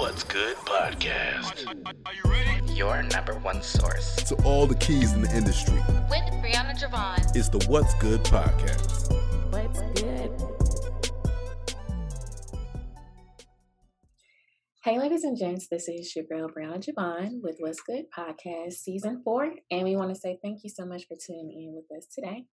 [0.00, 1.66] What's Good podcast.
[2.06, 2.72] Are you ready?
[2.72, 4.16] Your number one source.
[4.30, 5.74] To all the keys in the industry,
[6.08, 7.36] with Brianna Javon.
[7.36, 9.12] it's the What's Good podcast.
[9.52, 10.32] What's good?
[14.84, 19.20] Hey, ladies and gents, this is your girl Brianna Javon with What's Good Podcast Season
[19.22, 19.50] 4.
[19.70, 22.46] And we want to say thank you so much for tuning in with us today.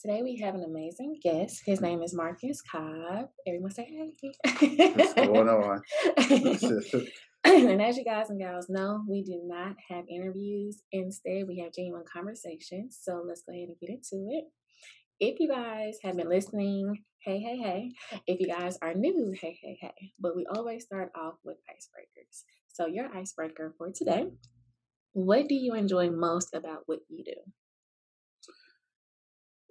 [0.00, 1.62] Today we have an amazing guest.
[1.64, 3.26] His name is Marcus Cobb.
[3.46, 4.92] Everyone say hey.
[4.94, 5.82] What's going on?
[7.44, 10.82] and as you guys and gals know, we do not have interviews.
[10.92, 12.98] Instead, we have genuine conversations.
[13.00, 14.44] So let's go ahead and get into it.
[15.20, 18.20] If you guys have been listening, hey, hey, hey.
[18.26, 20.12] If you guys are new, hey, hey, hey.
[20.18, 22.42] But we always start off with icebreakers.
[22.68, 24.26] So, your icebreaker for today
[25.12, 27.34] what do you enjoy most about what you do?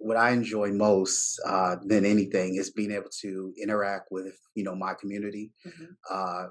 [0.02, 4.74] What I enjoy most uh, than anything is being able to interact with you know
[4.74, 5.52] my community.
[5.64, 5.96] Mhm.
[6.10, 6.46] Uh,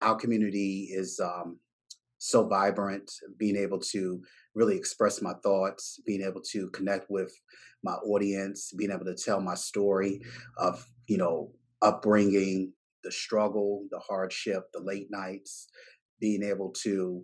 [0.00, 1.58] our community is um,
[2.18, 3.10] so vibrant.
[3.36, 4.22] Being able to
[4.54, 7.32] really express my thoughts, being able to connect with
[7.82, 10.20] my audience, being able to tell my story
[10.56, 11.52] of you know
[11.82, 12.72] upbringing,
[13.04, 15.68] the struggle, the hardship, the late nights,
[16.20, 17.22] being able to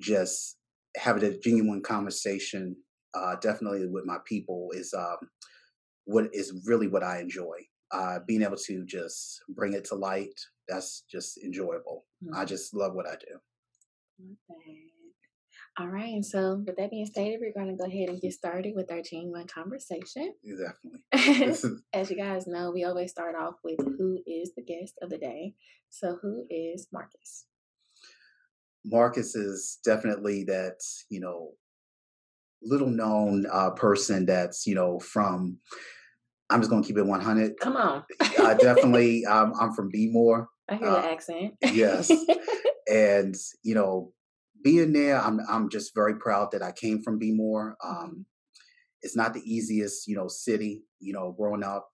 [0.00, 0.56] just
[0.96, 2.76] have a genuine conversation
[3.16, 5.16] uh, definitely with my people is um,
[6.04, 7.58] what is really what I enjoy.
[7.92, 12.04] Uh, being able to just bring it to light, that's just enjoyable.
[12.34, 12.48] I Mhm.
[12.48, 13.40] just love what I do.
[14.50, 14.92] Okay.
[15.78, 16.12] All right.
[16.14, 18.90] And so, with that being stated, we're going to go ahead and get started with
[18.90, 20.34] our genuine conversation.
[20.42, 21.04] Definitely.
[21.92, 25.18] As you guys know, we always start off with who is the guest of the
[25.18, 25.54] day.
[25.90, 27.46] So, who is Marcus?
[28.84, 30.80] Marcus is definitely that,
[31.10, 31.52] you know,
[32.62, 35.58] little known uh, person that's, you know, from,
[36.50, 37.52] I'm just going to keep it 100.
[37.60, 38.04] Come on.
[38.38, 40.48] Uh, definitely, um, I'm from B-more.
[40.68, 41.54] I hear uh, the accent.
[41.62, 42.10] yes.
[42.90, 44.12] and you know
[44.62, 47.76] being there i'm i'm just very proud that i came from B-more.
[47.84, 48.26] um
[49.02, 51.88] it's not the easiest you know city you know growing up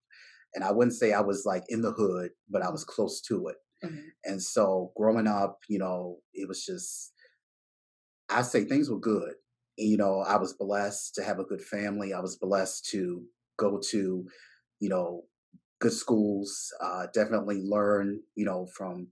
[0.55, 3.49] and i wouldn't say i was like in the hood but i was close to
[3.49, 4.03] it Mhm.
[4.25, 7.15] and so growing up you know it was just
[8.29, 9.33] i say things were good
[9.77, 13.23] you know i was blessed to have a good family i was blessed to
[13.59, 14.25] go to
[14.81, 15.23] you know
[15.81, 19.09] good schools uh definitely learn you know from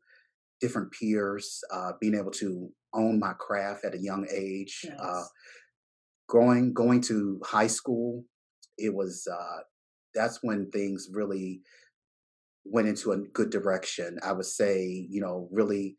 [0.60, 4.84] different peers, uh, being able to own my craft at a young age.
[5.02, 5.24] Uh,
[6.28, 8.24] growing, going to high school,
[8.78, 9.58] it was uh,
[10.14, 11.62] that's when things really
[12.64, 14.18] went into a good direction.
[14.22, 15.96] I would say, you know, really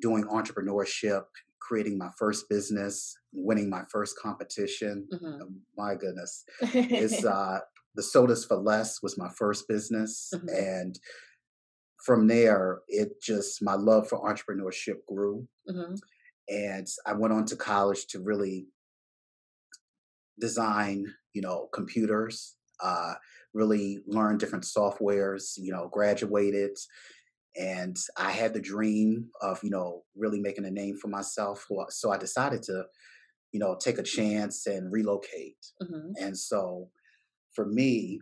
[0.00, 1.24] doing entrepreneurship,
[1.68, 5.08] creating my first business, winning my first competition.
[5.12, 5.40] Mhm.
[5.42, 6.44] Oh, My goodness,
[6.94, 7.60] it's uh,
[7.94, 10.48] the sodas for less was my first business, Mhm.
[10.56, 10.98] and
[12.04, 16.02] from there, it just my love for entrepreneurship grew, Mhm.
[16.48, 18.68] and I went on to college to really
[20.38, 22.56] design, you know, computers.
[22.80, 23.14] Uh,
[23.54, 25.54] really learn different softwares.
[25.56, 26.76] You know, graduated,
[27.58, 31.66] and I had the dream of you know really making a name for myself.
[31.90, 32.84] So I decided to,
[33.52, 35.58] you know, take a chance and relocate.
[35.82, 36.12] Mhm.
[36.20, 36.90] And so
[37.52, 38.20] for me,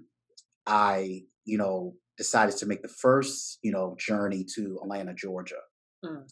[0.67, 5.61] I, you know, decided to make the first, you know, journey to Atlanta, Georgia.
[6.05, 6.29] Mm.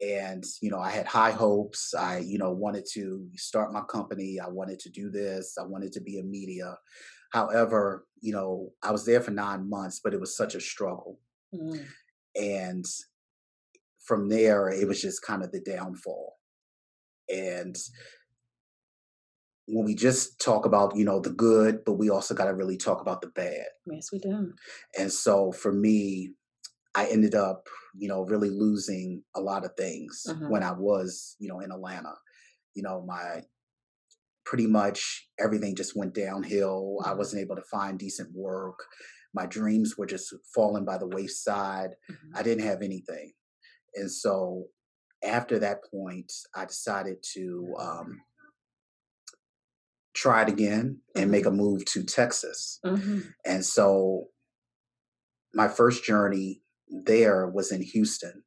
[0.00, 1.94] And, you know, I had high hopes.
[1.94, 4.38] I, you know, wanted to start my company.
[4.42, 5.56] I wanted to do this.
[5.58, 6.78] I wanted to be in media.
[7.32, 11.20] However, you know, I was there for nine months, but it was such a struggle.
[11.54, 11.84] Mm.
[12.40, 12.84] And
[14.04, 16.38] from there, it was just kind of the downfall.
[17.28, 17.76] And
[19.66, 22.76] when we just talk about, you know, the good, but we also got to really
[22.76, 23.66] talk about the bad.
[23.84, 24.52] Yes, we do.
[24.96, 26.34] And so for me,
[26.94, 30.50] I ended up, you know, really losing a lot of things Mhm.
[30.50, 32.14] when I was, you know, in Atlanta.
[32.74, 33.44] You know, my
[34.44, 36.98] pretty much everything just went downhill.
[37.04, 37.18] I Mhm.
[37.18, 38.78] wasn't able to find decent work.
[39.36, 41.90] My dreams were just falling by the wayside.
[42.10, 42.30] Mhm.
[42.34, 43.34] I didn't have anything.
[43.94, 44.68] And so
[45.22, 48.22] after that point, I decided to um,
[50.14, 52.80] try it again and make a move to Texas.
[52.84, 53.34] Mhm.
[53.44, 54.30] And so
[55.52, 58.42] my first journey there was in Houston.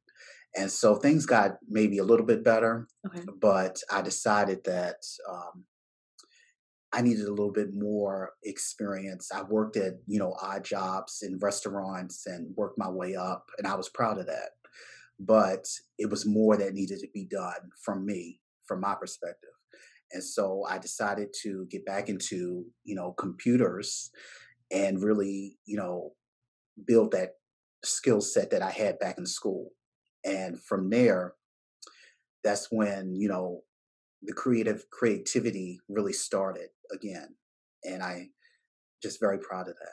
[0.56, 3.24] And so things got maybe a little bit better, Okay.
[3.40, 4.96] but I decided that
[5.28, 5.66] um,
[6.92, 9.30] I needed a little bit more experience.
[9.32, 13.66] I worked at, you know, odd jobs in restaurants and worked my way up, and
[13.66, 14.50] I was proud of that.
[15.18, 15.66] But
[15.98, 19.50] it was more that needed to be done from me, from my perspective.
[20.12, 24.10] And so I decided to get back into, you know, computers
[24.72, 26.12] and really, you know,
[26.86, 27.34] build that
[27.84, 29.70] skill set that I had back in school.
[30.24, 31.34] and from there,
[32.44, 33.62] that's when you know
[34.22, 37.34] the creative creativity really started again,
[37.84, 38.28] and I
[39.02, 39.92] just very proud of that.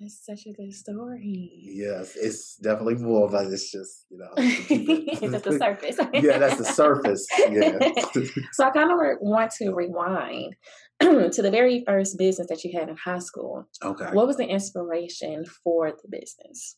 [0.00, 1.50] That's such a good story.
[1.54, 5.96] Yes, it's definitely more, but it's just you know that's the surface.
[6.12, 7.26] yeah, that's the surface.
[7.50, 7.78] Yeah.
[8.52, 10.54] so I kind of want to rewind
[11.00, 13.68] to the very first business that you had in high school.
[13.82, 14.10] Okay.
[14.12, 16.76] What was the inspiration for the business?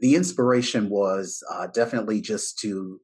[0.00, 3.00] The inspiration was uh, definitely just to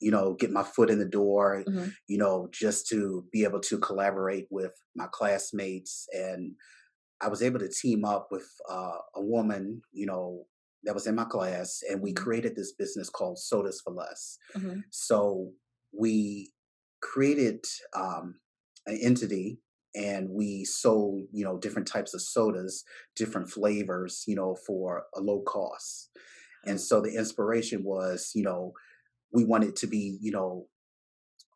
[0.00, 1.88] you know, get my foot in the door, mm-hmm.
[2.08, 6.06] you know, just to be able to collaborate with my classmates.
[6.12, 6.54] And
[7.20, 10.46] I was able to team up with uh, a woman, you know,
[10.84, 12.22] that was in my class, and we mm-hmm.
[12.22, 14.38] created this business called Sodas for Less.
[14.54, 14.80] Mm-hmm.
[14.90, 15.52] So
[15.98, 16.52] we
[17.00, 17.64] created
[17.94, 18.36] um,
[18.86, 19.60] an entity
[19.94, 25.20] and we sold you know different types of sodas different flavors you know for a
[25.20, 26.10] low cost
[26.66, 28.72] and so the inspiration was you know
[29.34, 30.66] we wanted to be, you know,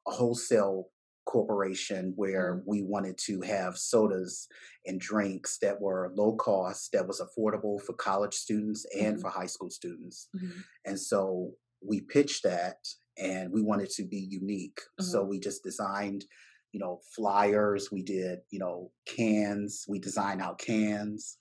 [0.07, 0.89] a wholesale
[1.27, 2.71] corporation where mm-hmm.
[2.71, 4.49] we wanted to have sodas
[4.87, 9.21] and drinks that were low cost, that was affordable for college students and mm-hmm.
[9.21, 10.29] for high school students.
[10.37, 10.61] Mm-hmm.
[10.87, 11.53] And so
[11.87, 12.79] we pitched that
[13.17, 14.81] and we wanted to be unique.
[15.01, 15.31] So mm-hmm.
[15.31, 16.25] we just designed,
[16.73, 21.37] you know, flyers, we did, you know, cans, we designed out cans.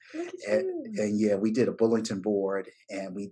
[0.47, 3.31] And, and yeah, we did a bulletin board and we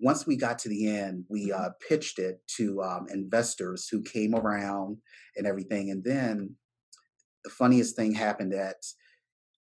[0.00, 1.60] once we got to the end, we mm-hmm.
[1.60, 4.98] uh, pitched it to um, investors who came around
[5.36, 5.90] and everything.
[5.90, 6.56] And then
[7.44, 8.76] the funniest thing happened that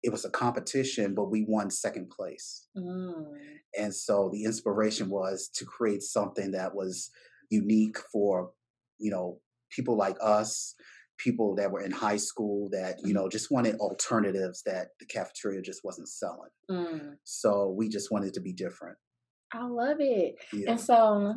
[0.02, 2.68] it was a competition, but we won second place.
[2.76, 3.24] Mm.
[3.78, 7.10] And so the inspiration was to create something that was
[7.50, 8.50] unique for,
[8.98, 9.40] you know,
[9.70, 10.74] people like us,
[11.18, 13.14] people that were in high school that, you mm-hmm.
[13.14, 16.50] know, just wanted alternatives that the cafeteria just wasn't selling.
[16.70, 17.14] Mm.
[17.24, 18.98] So we just wanted to be different.
[19.54, 20.36] I love it.
[20.52, 20.72] Yeah.
[20.72, 21.36] And so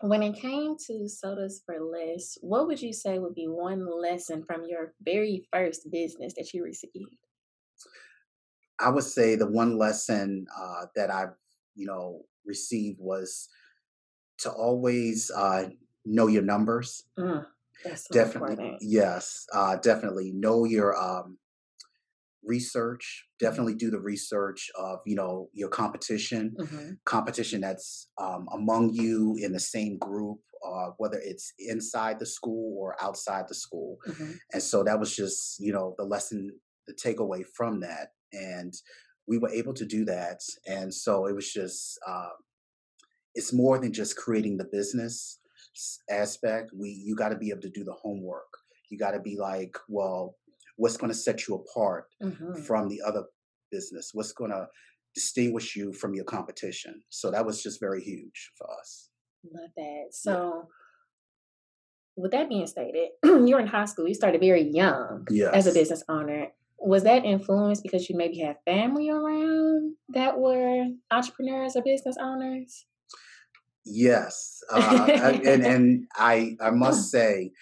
[0.00, 4.44] when it came to sodas for less, what would you say would be one lesson
[4.44, 7.16] from your very first business that you received?
[8.78, 11.26] I would say the one lesson uh, that I,
[11.74, 13.48] you know, received was
[14.38, 15.70] to always uh,
[16.04, 17.04] know your numbers.
[17.18, 17.46] Mm,
[17.94, 18.82] so definitely, important.
[18.82, 21.38] yes, uh, definitely know your um,
[22.46, 26.90] research definitely do the research of you know your competition mm-hmm.
[27.04, 32.76] competition that's um, among you in the same group uh, whether it's inside the school
[32.80, 33.98] or outside the school.
[34.08, 34.32] Mm-hmm.
[34.52, 36.50] and so that was just you know the lesson
[36.86, 38.74] the takeaway from that and
[39.26, 40.40] we were able to do that.
[40.66, 42.30] And so it was just uh,
[43.34, 45.38] it's more than just creating the business
[46.08, 46.70] aspect.
[46.74, 48.48] We you got to be able to do the homework.
[48.90, 50.36] You got to be like well
[50.76, 52.54] what's going to set you apart mm-hmm.
[52.62, 53.24] from the other
[53.70, 54.10] business?
[54.12, 54.68] What's going to
[55.14, 57.02] distinguish you from your competition?
[57.08, 59.08] So that was just very huge for us.
[59.44, 60.06] Love that.
[60.12, 62.22] So yeah.
[62.22, 65.52] with that being stated you're in high school you started very young yes.
[65.54, 66.48] as a business owner.
[66.78, 72.84] Was that influenced because you maybe had family around that were entrepreneurs or business owners?
[73.86, 74.60] Yes.
[74.70, 77.52] Uh, and and i i must say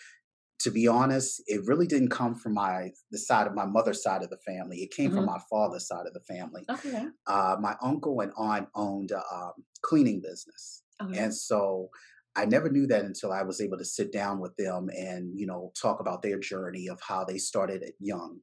[0.64, 4.22] to be honest, it really didn't come from my the side of my mother's side
[4.22, 4.78] of the family.
[4.78, 5.18] It came mm-hmm.
[5.18, 6.64] from my father's side of the family.
[6.70, 7.04] Okay.
[7.26, 9.52] Uh, my uncle and aunt owned a um,
[9.82, 11.18] cleaning business, okay.
[11.18, 11.90] and so
[12.34, 15.46] I never knew that until I was able to sit down with them and you
[15.46, 18.38] know talk about their journey of how they started at young.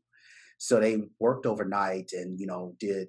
[0.59, 3.07] So they worked overnight and you know did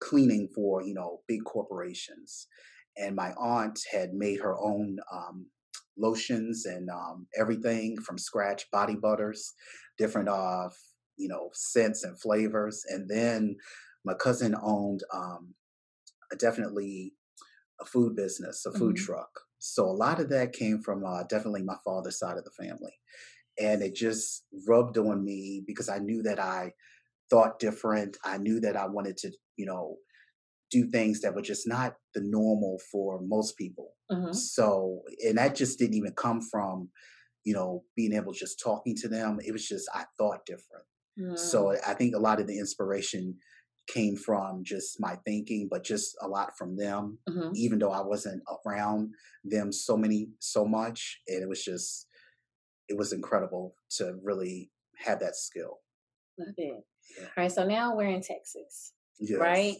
[0.00, 2.48] cleaning for you know big corporations,
[2.96, 5.46] and my aunt had made her own um,
[5.98, 9.52] lotions and um, everything from scratch, body butters,
[9.98, 10.68] different uh,
[11.16, 12.84] you know scents and flavors.
[12.88, 13.56] And then
[14.04, 15.54] my cousin owned um,
[16.32, 17.14] a, definitely
[17.80, 19.04] a food business, a food mm-hmm.
[19.04, 19.40] truck.
[19.58, 22.92] So a lot of that came from uh, definitely my father's side of the family,
[23.58, 26.72] and it just rubbed on me because I knew that I
[27.30, 28.16] thought different.
[28.24, 29.96] I knew that I wanted to, you know,
[30.70, 33.92] do things that were just not the normal for most people.
[34.10, 34.32] Mm-hmm.
[34.32, 36.90] So, and that just didn't even come from,
[37.44, 39.38] you know, being able to just talking to them.
[39.44, 40.84] It was just, I thought different.
[41.18, 41.38] Mm.
[41.38, 43.36] So I think a lot of the inspiration
[43.88, 47.52] came from just my thinking, but just a lot from them, mm-hmm.
[47.54, 49.10] even though I wasn't around
[49.44, 51.20] them so many, so much.
[51.28, 52.08] And it was just,
[52.88, 55.78] it was incredible to really have that skill.
[56.38, 56.84] Love it.
[57.16, 57.24] Yeah.
[57.24, 57.52] All right.
[57.52, 59.38] So now we're in Texas, yes.
[59.38, 59.76] right?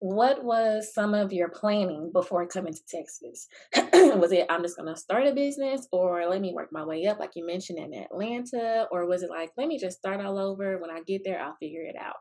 [0.00, 3.48] What was some of your planning before coming to Texas?
[3.92, 7.18] was it I'm just gonna start a business or let me work my way up,
[7.18, 10.78] like you mentioned in Atlanta, or was it like let me just start all over?
[10.78, 12.16] When I get there, I'll figure it out.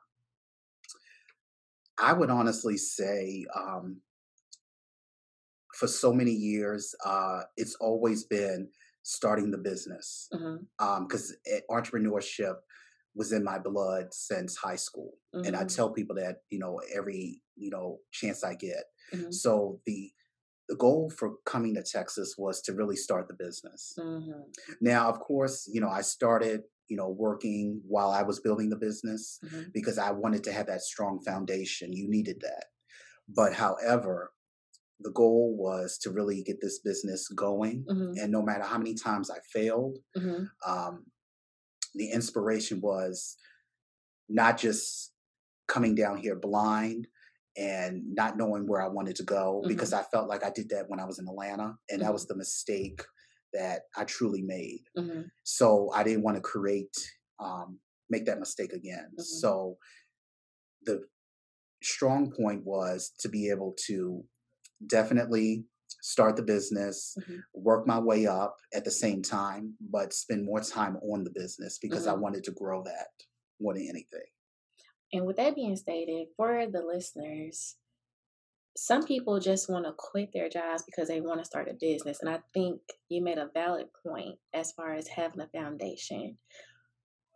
[2.00, 4.02] I would honestly say um,
[5.76, 8.70] for so many years, uh, it's always been
[9.04, 12.56] starting the business because hmm um, entrepreneurship
[13.16, 16.82] was in my blood since high school, and I hmm tell people that you know
[16.96, 18.84] every you know chance I get.
[19.14, 20.12] hmm So the
[20.70, 23.94] the goal for coming to Texas was to really start the business.
[23.98, 24.32] hmm
[24.82, 28.78] Now, of course, you know I started you know working while I was building the
[28.78, 31.94] business hmm because I wanted to have that strong foundation.
[31.94, 32.66] You needed that,
[33.28, 34.32] but however,
[35.00, 37.86] the goal was to really get this business going.
[37.88, 41.06] hmm And no matter how many times I failed, hmm um,
[41.96, 43.38] the inspiration was
[44.30, 45.14] not just
[45.68, 47.08] coming down here blind
[47.58, 50.70] and not knowing where I wanted to go hmm because I felt like I did
[50.70, 53.04] that when I was in Atlanta, and that hmm was the mistake
[53.54, 54.84] that I truly made.
[54.96, 56.96] hmm So I didn't want to create,
[57.40, 59.08] um, make that mistake again.
[59.16, 59.78] hmm So
[60.84, 61.04] the
[61.84, 64.24] strong point was to be able to
[64.86, 65.66] definitely
[66.02, 70.62] start the business, hmm work my way up at the same time, but spend more
[70.62, 73.08] time on the business because I hmm wanted to grow that
[73.60, 74.30] more than anything.
[75.14, 77.76] And with that being stated, for the listeners,
[78.76, 82.20] some people just want to quit their jobs because they want to start a business.
[82.22, 86.38] And I think you made a valid point as far as having a foundation.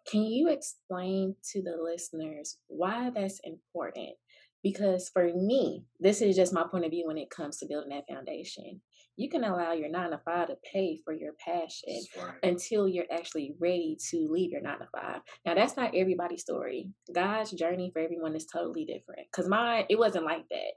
[0.07, 4.15] Can you explain to the listeners why that's important?
[4.63, 7.89] Because for me, this is just my point of view when it comes to building
[7.89, 8.81] that foundation.
[9.17, 12.35] You can allow your nine to five to pay for your passion Right.
[12.43, 15.21] until you're actually ready to leave your nine to five.
[15.45, 16.89] Now, that's not everybody's story.
[17.13, 19.27] God's journey for everyone is totally different.
[19.31, 20.73] Because mine, it wasn't like that.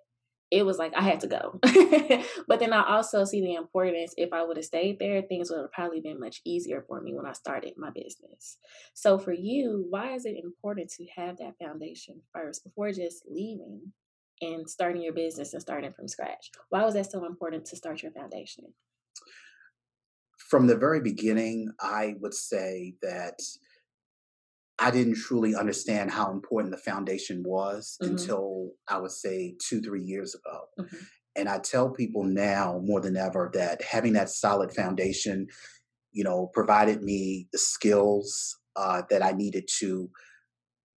[0.50, 1.58] It was like I had to go.
[2.48, 4.14] but then I also see the importance.
[4.16, 7.14] If I would have stayed there, things would have probably been much easier for me
[7.14, 8.58] when I started my business.
[8.92, 13.92] So, for you, why is it important to have that foundation first before just leaving
[14.44, 16.50] and starting your business and starting from scratch?
[16.68, 18.64] Why was that so important to start your foundation?
[20.38, 23.40] From the very beginning, I would say that
[24.78, 29.80] I didn't truly understand how important the foundation was hmm until I would say two,
[29.80, 30.68] three years ago.
[30.78, 31.04] hmm
[31.36, 35.48] And I tell people now more than ever that having that solid foundation,
[36.12, 40.10] you know, provided me the skills uh, that I needed to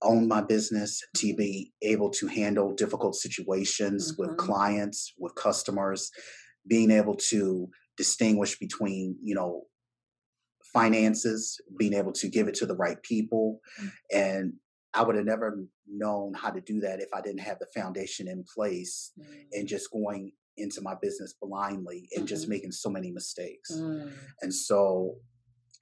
[0.06, 6.10] own my business, to be able to handle difficult situations with hmm clients, with customers,
[6.66, 9.62] being able to distinguish between, you know,
[10.72, 13.60] finances, being able to give it to the right people.
[14.12, 14.54] And
[14.94, 15.58] I would have never
[15.88, 19.12] known how to do that if I didn't have the foundation in place
[19.52, 23.70] and just going into my business blindly and just hmm making so many mistakes.
[23.72, 24.08] hmm
[24.42, 25.16] And so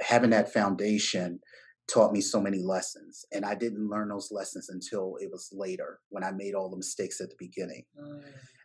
[0.00, 1.40] having that foundation
[1.86, 3.24] taught me so many lessons.
[3.32, 6.76] And I didn't learn those lessons until it was later when I made all the
[6.76, 7.84] mistakes at the beginning.
[7.98, 8.22] mm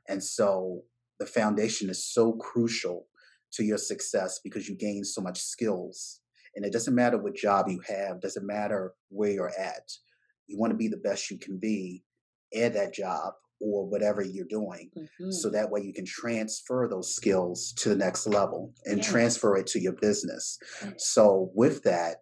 [0.08, 0.84] And so
[1.20, 3.08] the foundation is so crucial
[3.52, 6.22] to your success because you gain so much skills.
[6.56, 9.92] And it doesn't matter what job you have, doesn't matter where you're at.
[10.48, 12.04] You want to be the best you can be
[12.56, 14.90] at that job or whatever you're doing.
[14.96, 19.08] hmm So that way you can transfer those skills to the next level and Yes.
[19.12, 20.58] transfer it to your business.
[20.98, 22.18] So with that,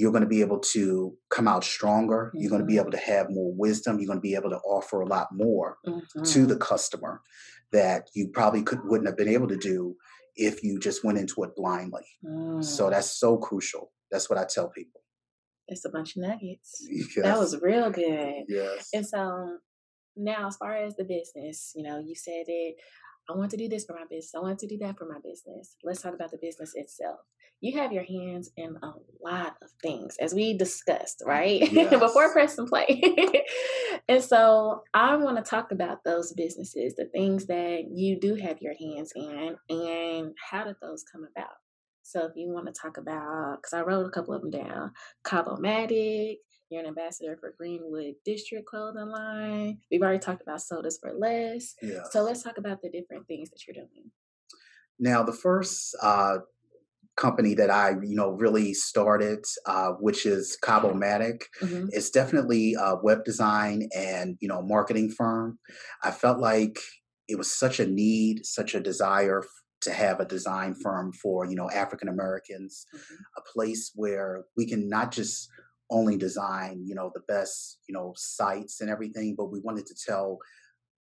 [0.00, 2.32] you're going to be able to come out stronger.
[2.34, 3.98] You're going to be able to have more wisdom.
[3.98, 5.92] You're going to be able to offer a lot more to
[6.40, 7.20] hmm the customer
[7.70, 9.94] that you probably could wouldn't have been able to do
[10.36, 12.06] if you just went into it blindly.
[12.22, 12.28] So
[12.86, 12.90] Mm.
[12.92, 13.92] that's so crucial.
[14.10, 15.02] That's what I tell people.
[15.68, 16.70] It's a bunch of nuggets.
[17.16, 18.44] That was real good.
[18.48, 18.88] Yes.
[18.94, 19.58] And so
[20.16, 22.76] now, as far as the business, you know, you said it.
[23.28, 24.34] I want to do this for my business.
[24.34, 25.76] I want to do that for my business.
[25.84, 27.20] Let's talk about the business itself.
[27.60, 31.60] You have your hands in a lot of things, as we discussed, right?
[31.90, 32.32] Before Yes.
[32.32, 33.02] press and play.
[34.08, 38.62] and so I want to talk about those businesses, the things that you do have
[38.62, 41.56] your hands in, and how did those come about?
[42.02, 44.92] So if you want to talk about, because I wrote a couple of them down,
[45.24, 46.36] Cabo-Matic,
[46.70, 49.78] you're an ambassador for Greenwood District Clothing Line.
[49.90, 51.74] We've already talked about Sodas for Less.
[51.82, 52.04] Yeah.
[52.10, 54.10] So let's talk about the different things that you're doing.
[54.98, 56.38] Now, the first uh,
[57.16, 62.96] company that I, you know, really started, uh, which is Cabo-Matic, hmm it's definitely a
[63.02, 65.58] web design and you know marketing firm.
[66.02, 66.78] I felt like
[67.28, 69.42] it was such a need, such a desire
[69.82, 74.66] to have a design firm for you know African Americans, hmm a place where we
[74.66, 75.48] can not just
[75.90, 79.94] only design you know the best you know sites and everything, but we wanted to
[80.06, 80.38] tell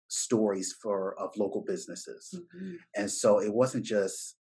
[0.08, 2.34] stories for of local businesses.
[2.52, 4.36] hmm And so it wasn't just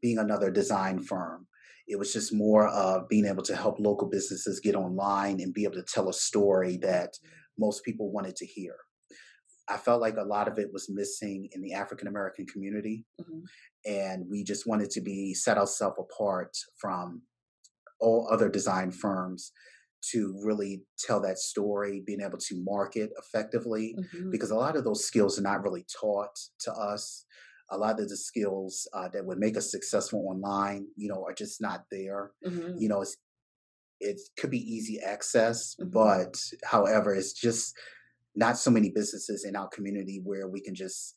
[0.00, 1.46] being another design firm.
[1.86, 5.64] It was just more of being able to help local businesses get online and be
[5.64, 7.14] able to tell a story that
[7.58, 8.76] most people wanted to hear.
[9.68, 13.06] I felt like a lot of it was missing in the African American community.
[13.20, 13.42] Mhm.
[13.86, 17.22] And we just wanted to be set ourselves apart from
[18.00, 19.52] all other design firms
[20.12, 24.30] to really tell that story, being able to market effectively, Mhm.
[24.30, 27.24] because a lot of those skills are not really taught to us.
[27.70, 31.34] A lot of the skills uh, that would make us successful online, you know, are
[31.34, 32.32] just not there.
[32.44, 32.80] Mhm.
[32.80, 33.16] You know, it's
[34.00, 35.90] it could be easy access, Mhm.
[35.90, 37.76] but however, it's just
[38.36, 41.14] not so many businesses in our community where we can just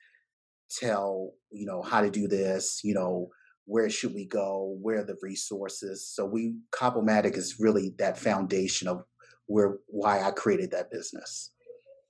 [0.69, 3.29] tell, you know, how to do this, you know,
[3.65, 6.07] where should we go, where are the resources.
[6.07, 9.05] So we Cobblematic is really that foundation of
[9.45, 11.51] where why I created that business.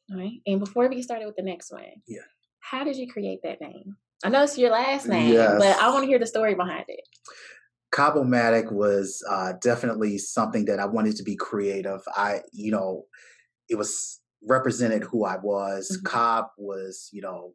[0.09, 0.41] All right.
[0.45, 2.21] And before we get started with the next one, Yeah.
[2.59, 3.97] how did you create that name?
[4.23, 7.01] I know it's your last name, but I want to hear the story behind it.
[7.91, 12.01] Cobblematic was uh, definitely something that I wanted to be creative.
[12.15, 13.05] I, you know,
[13.69, 15.97] it was represented who I was.
[15.97, 16.05] Mhm.
[16.05, 17.53] Cobb was, you know,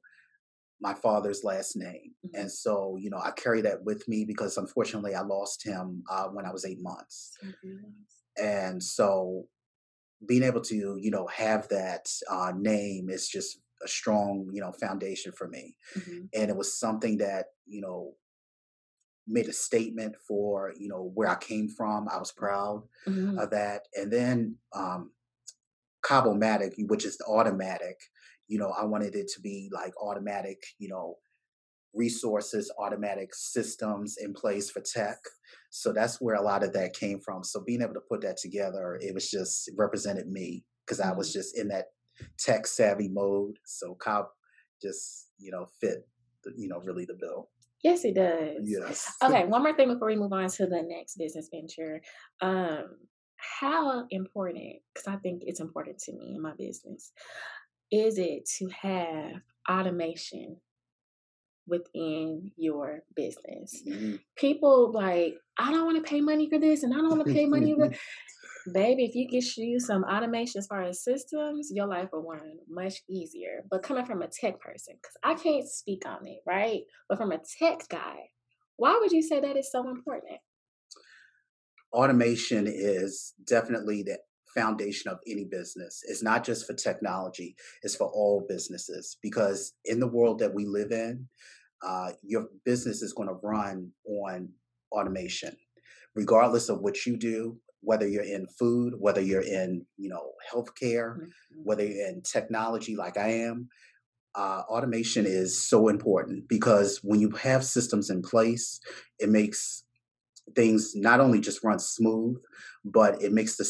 [0.81, 2.31] my father's last name, Mhm.
[2.35, 6.29] and so you know I carry that with me because unfortunately I lost him uh,
[6.29, 7.33] when I was eight months,
[8.37, 9.49] and so
[10.27, 14.73] being able to you know have that uh, name is just a strong you know
[14.73, 16.29] foundation for me Mhm.
[16.35, 18.15] and it was something that you know
[19.27, 22.09] made a statement for you know where I came from.
[22.09, 23.39] I was proud Mhm.
[23.39, 25.13] of that, and then um,
[26.03, 27.99] Cobblematic, which is the automatic.
[28.49, 30.63] You know, I wanted it to be like automatic.
[30.79, 31.17] You know,
[31.95, 35.19] resources, automatic systems in place for tech.
[35.71, 37.45] So that's where a lot of that came from.
[37.45, 41.13] So being able to put that together, it was just it represented me because I
[41.13, 41.87] was just in that
[42.39, 43.59] tech savvy mode.
[43.65, 44.27] So Cobb
[44.83, 46.07] just you know fit
[46.45, 47.51] the, you know really the bill.
[47.83, 48.63] Yes, it does.
[48.65, 49.13] Yes.
[49.23, 52.01] Okay, one more thing before we move on to the next business venture.
[52.41, 52.97] Um,
[53.37, 57.13] how important, because I think it's important to me in my business,
[57.93, 60.57] is it to have automation
[61.67, 63.83] within your business?
[63.87, 64.21] Mhm.
[64.37, 67.33] People like, I don't want to pay money for this and I don't want to
[67.33, 67.91] pay money for
[68.73, 72.59] Baby, if you get you some automation as far as systems, your life will run
[72.69, 73.63] much easier.
[73.71, 76.81] But coming from a tech person, because I can't speak on it, right?
[77.09, 78.17] But from a tech guy,
[78.77, 80.41] why would you say that is so important?
[81.97, 84.19] automation is definitely the
[84.55, 86.03] foundation of any business.
[86.07, 90.67] It's not just for technology, it's for all businesses because in the world that we
[90.67, 91.29] live in,
[91.87, 94.51] uh, your business is going to run on
[94.93, 95.57] automation,
[96.15, 101.17] regardless of what you do, whether you're in food, whether you're in, you know, healthcare,
[101.63, 103.69] whether you're in technology like I am.
[104.35, 108.81] Uh, automation is so important because when you have systems in place,
[109.19, 109.85] it makes
[110.55, 112.37] things not only just run smooth,
[112.85, 113.67] but it makes the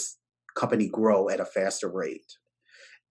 [0.56, 2.32] company grow at a faster rate.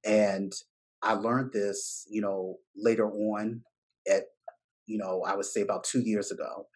[0.03, 0.53] And
[1.01, 3.61] I learned this, you know, later on
[4.11, 4.23] at,
[4.85, 6.67] you know, I would say about two years ago.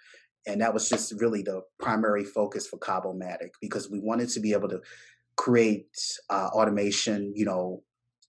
[0.50, 4.54] And that was just really the primary focus for Cobblematic because we wanted to be
[4.54, 4.82] able to
[5.38, 5.86] create
[6.32, 7.84] uh, automation, you know,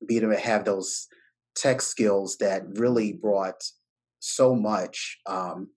[0.07, 1.09] be able to have those
[1.57, 3.63] tech skills that really brought
[4.19, 5.71] so much um,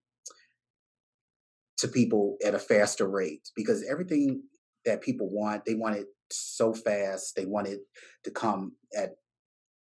[1.78, 4.44] to people at a faster rate because everything
[4.86, 7.38] that people want, they want it so fast.
[7.38, 7.80] They want it
[8.26, 9.12] to come at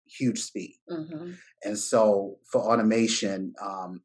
[0.07, 0.77] huge speed.
[0.91, 1.33] Mm-hmm.
[1.65, 4.03] And so for automation, um,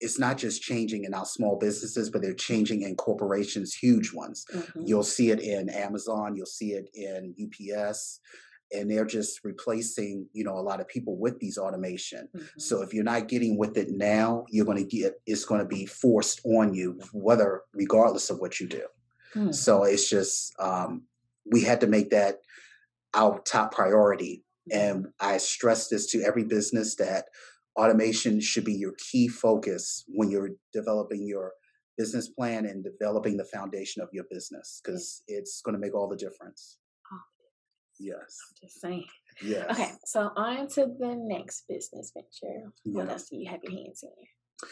[0.00, 4.46] it's not just changing in our small businesses, but they're changing in corporations, huge ones.
[4.52, 4.82] Mm-hmm.
[4.86, 8.20] You'll see it in Amazon, you'll see it in UPS,
[8.72, 12.28] and they're just replacing, you know, a lot of people with these automation.
[12.34, 12.58] Mm-hmm.
[12.58, 15.66] So if you're not getting with it now, you're going to get it's going to
[15.66, 18.86] be forced on you, whether regardless of what you do.
[19.34, 19.52] Hmm.
[19.52, 21.02] So it's just um,
[21.50, 22.36] we had to make that
[23.14, 27.26] our top priority, and I stress this to every business that
[27.76, 31.52] automation should be your key focus when you're developing your
[31.96, 36.08] business plan and developing the foundation of your business because it's going to make all
[36.08, 36.78] the difference.
[37.12, 37.18] Oh,
[37.98, 38.38] Yes.
[38.62, 39.04] Just saying.
[39.42, 39.66] Yes.
[39.70, 42.72] Okay, so on to the next business venture.
[42.84, 43.12] What Yeah.
[43.12, 44.68] else do you have your hands in?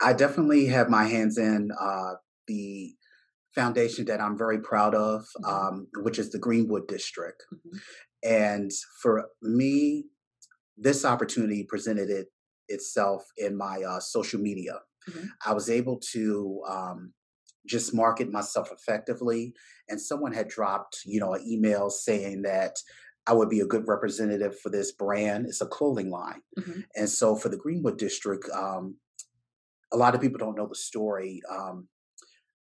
[0.00, 2.14] I definitely have my hands in uh,
[2.46, 2.94] the
[3.54, 5.48] foundation that I'm very proud of, Mhm.
[5.48, 7.44] um, which is the Greenwood District.
[7.52, 7.80] Mhm.
[8.22, 10.10] And for me,
[10.78, 12.28] this opportunity presented it
[12.68, 14.80] itself in my uh, social media.
[15.08, 15.28] Mhm.
[15.46, 17.14] I was able to um,
[17.66, 19.54] just market myself effectively,
[19.88, 22.76] and someone had dropped, you know, an email saying that
[23.26, 25.46] I would be a good representative for this brand.
[25.46, 26.84] It's a clothing line, Mhm.
[26.96, 28.96] and so for the Greenwood District, um,
[29.92, 31.40] a lot of people don't know the story.
[31.50, 31.88] Um,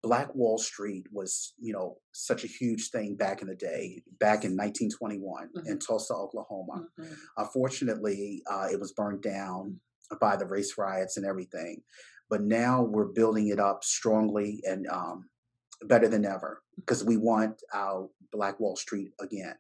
[0.02, 4.44] Black Wall Street was, you know, such a huge thing back in the day, back
[4.44, 5.66] in 1921 Mhm.
[5.66, 6.88] in Tulsa, Oklahoma.
[6.98, 7.16] Mhm.
[7.36, 9.80] Unfortunately, uh, it was burned down
[10.20, 11.82] by the race riots and everything.
[12.28, 15.30] But now we're building it up strongly and um,
[15.84, 19.56] better than ever because we want our Black Wall Street again.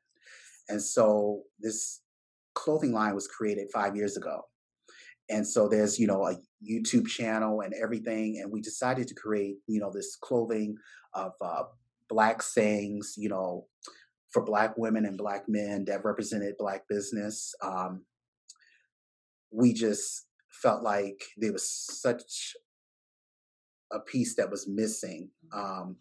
[0.68, 2.00] And so this
[2.54, 4.42] clothing line was created five years ago.
[5.28, 6.36] And so there's, you know, a
[6.68, 8.40] YouTube channel and everything.
[8.40, 10.76] And we decided to create, you know, this clothing
[11.14, 11.64] of uh,
[12.08, 13.66] Black sayings, you know,
[14.30, 17.54] for Black women and Black men that represented Black business.
[17.62, 18.04] Um,
[19.50, 22.54] we just felt like there was such
[23.92, 25.30] a piece that was missing.
[25.52, 25.96] Um,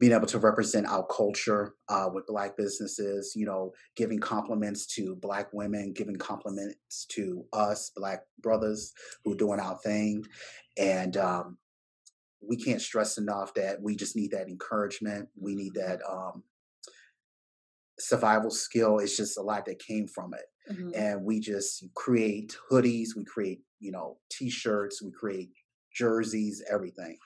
[0.00, 5.14] being able to represent our culture uh, with Black businesses, you know, giving compliments to
[5.16, 8.92] Black women, giving compliments to us, Black brothers
[9.24, 10.24] who are doing our thing.
[10.78, 11.58] And um,
[12.40, 15.28] we can't stress enough that we just need that encouragement.
[15.38, 16.44] We need that um,
[17.98, 18.98] survival skill.
[19.00, 20.92] It's just a lot that came from it Mhm.
[20.96, 25.50] and we just create hoodies, we create, you know, t-shirts, we create
[25.92, 27.18] jerseys, everything.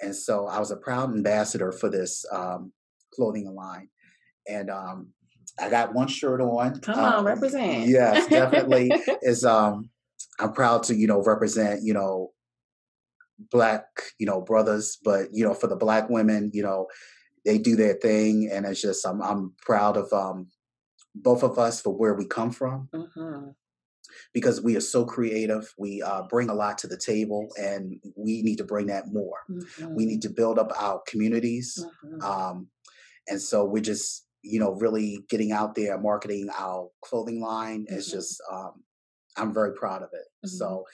[0.00, 2.72] And so I was a proud ambassador for this um,
[3.14, 3.88] clothing line.
[4.48, 5.08] And um,
[5.60, 6.80] I got one shirt on.
[6.80, 7.88] Come on, um, represent.
[7.88, 8.92] Yes, definitely.
[9.22, 9.90] is um
[10.40, 12.32] I'm proud to, you know, represent, you know,
[13.50, 13.84] black,
[14.18, 16.86] you know, brothers, but you know, for the black women, you know,
[17.44, 20.48] they do their thing and it's just I'm I'm proud of um
[21.14, 23.54] both of us for where we come from Mhm.
[24.32, 25.72] Because we are so creative.
[25.78, 29.38] We uh, bring a lot to the table and we need to bring that more.
[29.50, 29.94] Mhm.
[29.94, 31.78] We need to build up our communities.
[32.04, 32.22] Mhm.
[32.22, 32.68] Um,
[33.28, 37.86] and so we're just, you know, really getting out there, marketing our clothing line.
[37.88, 38.12] It's Mhm.
[38.12, 38.84] just, um,
[39.36, 40.26] I'm very proud of it.
[40.48, 40.84] So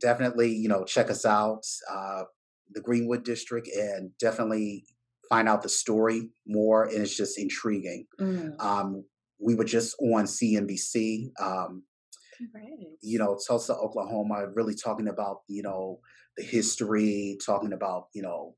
[0.00, 2.24] definitely, you know, check us out, uh,
[2.70, 4.84] the Greenwood District, and definitely
[5.28, 6.84] find out the story more.
[6.84, 8.06] And it's just intriguing.
[8.20, 8.60] Mm.
[8.60, 9.04] Um,
[9.38, 11.30] we were just on CNBC.
[11.40, 11.84] Um,
[12.38, 13.02] Congrats.
[13.02, 16.00] you know, Tulsa, Oklahoma, really talking about, you know,
[16.36, 18.54] the history, talking about, you know,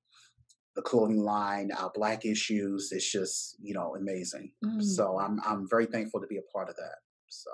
[0.77, 2.91] the clothing line, our black issues.
[2.93, 4.53] It's just, you know, amazing.
[4.65, 4.83] Mm.
[4.83, 6.97] So I'm I'm very thankful to be a part of that.
[7.29, 7.51] So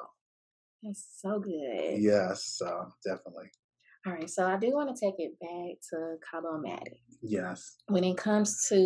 [0.83, 2.03] That's so good.
[2.03, 3.51] yes, uh, definitely.
[4.07, 7.01] All right, so I do want to take it back to Cabo Matic.
[7.23, 7.77] Yes.
[7.89, 8.77] When it comes to,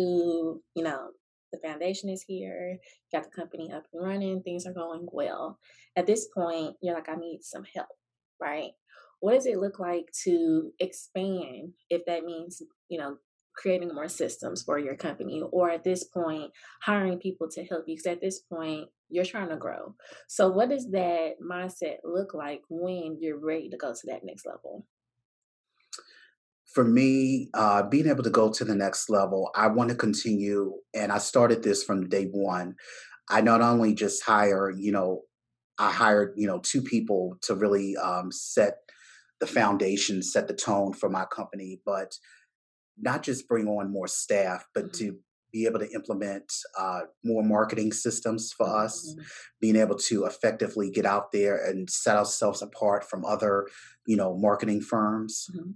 [0.75, 1.09] you know,
[1.51, 2.77] the foundation is here,
[3.11, 5.59] got the company up and running, things are going well.
[5.95, 7.89] At this point, you're like, I need some help,
[8.39, 8.71] right?
[9.19, 13.17] What does it look like to expand if that means, you know,
[13.55, 16.51] creating more systems for your company or at this point
[16.83, 19.93] hiring people to help you because at this point you're trying to grow
[20.27, 24.45] so what does that mindset look like when you're ready to go to that next
[24.45, 24.85] level
[26.73, 30.75] For me, uh, being able to go to the next level, I want to continue,
[30.93, 32.75] and I started this from day one.
[33.29, 35.23] I not only just hire, you know,
[35.77, 38.77] I hired, you know, two people to really um, set
[39.39, 42.15] the foundation, set the tone for my company, but
[42.99, 44.93] not just bring on more staff, but Mhm.
[44.99, 45.19] to
[45.51, 49.23] be able to implement uh, more marketing systems for us, Mhm.
[49.59, 53.67] being able to effectively get out there and set ourselves apart from other,
[54.05, 55.49] you know, marketing firms.
[55.53, 55.75] Mhm.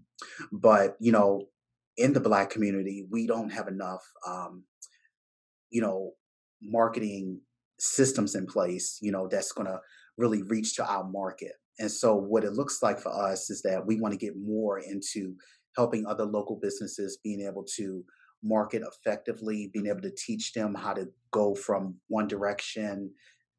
[0.52, 1.50] But, you know,
[1.98, 4.66] in the Black community, we don't have enough, um,
[5.70, 6.16] you know,
[6.62, 7.42] marketing
[7.80, 9.82] systems in place, you know, that's going to
[10.18, 11.54] really reach to our market.
[11.80, 14.80] And so, what it looks like for us is that we want to get more
[14.80, 15.36] into
[15.76, 18.06] helping other local businesses being able to
[18.46, 23.12] market effectively, being able to teach them how to go from one direction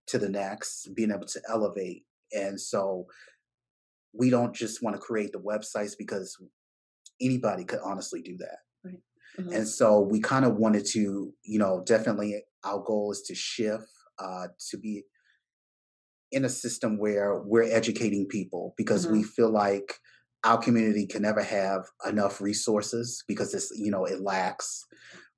[0.07, 2.05] to the next, being able to elevate.
[2.33, 3.07] And so,
[4.19, 6.37] we don't just want to create the websites because
[7.21, 8.59] anybody could honestly do that.
[9.39, 9.55] Mhm.
[9.55, 13.89] And so we kind of wanted to, you know, definitely our goal is to shift
[14.19, 15.05] uh, to be
[16.33, 20.01] in a system where we're educating people because we feel like
[20.47, 24.85] our community can never have enough resources because it's, you know, it lacks.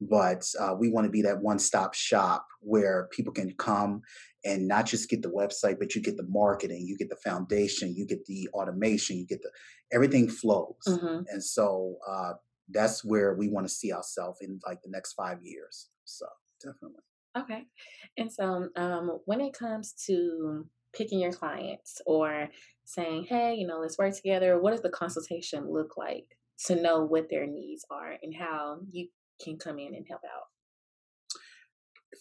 [0.00, 4.02] But uh, we want to be that one stop shop where people can come
[4.44, 7.94] and not just get the website, but you get the marketing, you get the foundation,
[7.96, 9.50] you get the automation, you get the
[9.90, 10.76] everything flows.
[10.86, 11.24] Mhm.
[11.28, 12.34] And so uh,
[12.68, 15.88] that's where we want to see ourselves in like the next five years.
[16.04, 16.26] So
[16.62, 17.02] definitely.
[17.36, 17.64] Okay.
[18.18, 22.48] And so um, when it comes to picking your clients or
[22.88, 26.24] saying, hey, you know, let's work together, what does the consultation look like
[26.66, 29.08] to know what their needs are and how you
[29.44, 30.46] can come in and help out?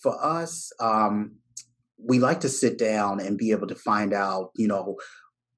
[0.04, 1.38] For us, um,
[1.98, 4.98] we like to sit down and be able to find out, you know,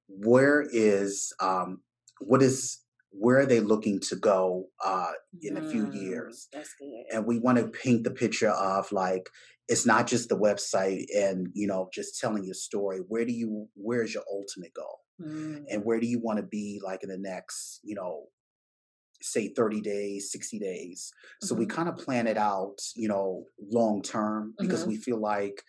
[0.07, 1.81] where is um,
[2.19, 2.79] what is
[3.11, 6.47] where are they looking to go uh, in a few Mm, years?
[6.53, 7.05] that's good.
[7.11, 9.27] And we want to paint the picture of like
[9.69, 12.99] it's not just the website and you know just telling your story.
[13.07, 15.01] Where do you where's your ultimate goal?
[15.21, 18.27] Mm, And where do you want to be like in the next, you know,
[19.21, 21.11] say 30 days, 60 days?
[21.41, 24.87] So we mhm, kind of plan it out, you know, long term because mhm.
[24.87, 25.63] we feel like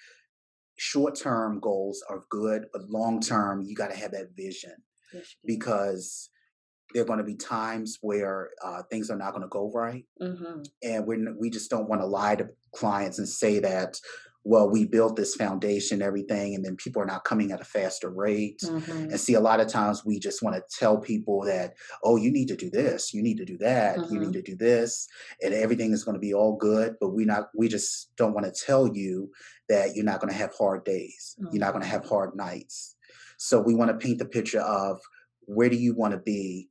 [0.79, 4.75] short term goals are good, but long term you got to have that vision
[5.13, 6.31] Yes, because
[6.93, 10.05] there are going to be times where uh, things are not going to go right,
[10.21, 14.01] Mhm, and we we just don't want to lie to clients and say that.
[14.43, 18.09] Well, we built this foundation, everything, and then people are not coming at a faster
[18.09, 18.63] rate.
[18.63, 22.17] mhm, And see, a lot of times we just want to tell people that, oh,
[22.17, 24.57] you need to do this, you need to do that, you mhm, need to do
[24.57, 25.07] this,
[25.43, 26.97] and everything is going to be all good.
[27.01, 29.31] But we not, we just don't want to tell you
[29.69, 32.35] that you're not going to have hard days, you're not going to have mhm, hard
[32.35, 32.97] nights.
[33.39, 35.01] So we want to paint the picture of
[35.43, 36.69] where do you want to be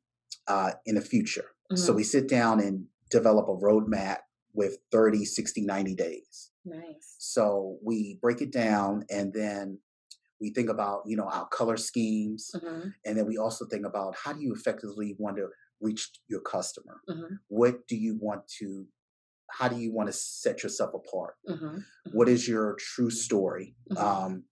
[0.49, 1.45] uh, in the future.
[1.75, 1.97] So mhm.
[1.97, 4.17] we sit down and develop a roadmap
[4.53, 6.51] with 30, 60, 90 days.
[6.65, 7.15] Nice.
[7.19, 9.79] So we break it down and then
[10.41, 12.51] we think about, you know, our color schemes.
[12.55, 16.41] Mhm, And then we also think about how do you effectively want to reach your
[16.41, 17.01] customer?
[17.07, 18.87] mhm, What do you want to,
[19.51, 21.35] how do you want to set yourself apart?
[21.47, 23.75] mhm, What mhm, is your true story?
[23.91, 23.97] mhm.
[24.03, 24.43] Um,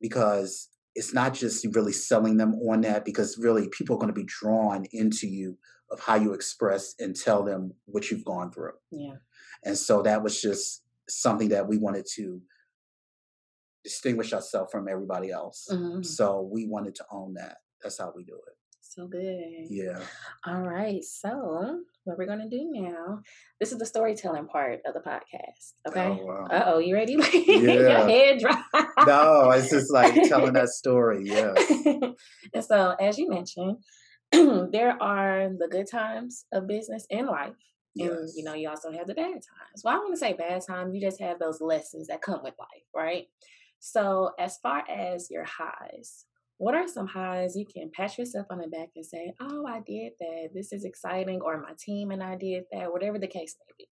[0.00, 0.68] because
[0.98, 4.26] it's not just really selling them on that, because really people are going to be
[4.26, 5.56] drawn into you
[5.90, 8.72] of how you express and tell them what you've gone through.
[8.90, 9.14] Yeah.
[9.64, 12.42] And so that was just something that we wanted to
[13.84, 15.68] distinguish ourselves from everybody else.
[15.70, 16.04] Mhm.
[16.04, 17.58] So we wanted to own that.
[17.80, 18.57] That's how we do it.
[18.98, 19.68] So good.
[19.70, 20.00] Yeah.
[20.44, 21.04] All right.
[21.04, 23.20] So, what we're going to do now,
[23.60, 25.74] this is the storytelling part of the podcast.
[25.86, 26.18] Okay.
[26.20, 26.48] Oh wow.
[26.50, 27.12] Uh oh, you ready?
[27.46, 28.08] Your Yeah.
[28.08, 28.60] head dry.
[29.06, 31.20] No, it's just like telling that story.
[31.22, 31.54] Yeah.
[32.54, 33.76] and so, as you mentioned,
[34.32, 37.54] there are the good times of business and life.
[37.94, 38.34] And Yes.
[38.36, 39.84] you know, you also have the bad times.
[39.84, 42.54] Well, I want to say bad times, you just have those lessons that come with
[42.58, 43.26] life, right?
[43.78, 46.24] So, as far as your highs,
[46.58, 49.80] what are some highs you can pat yourself on the back and say, Oh, I
[49.86, 50.48] did that.
[50.54, 53.88] This is exciting, or my team and I did that, whatever the case may be.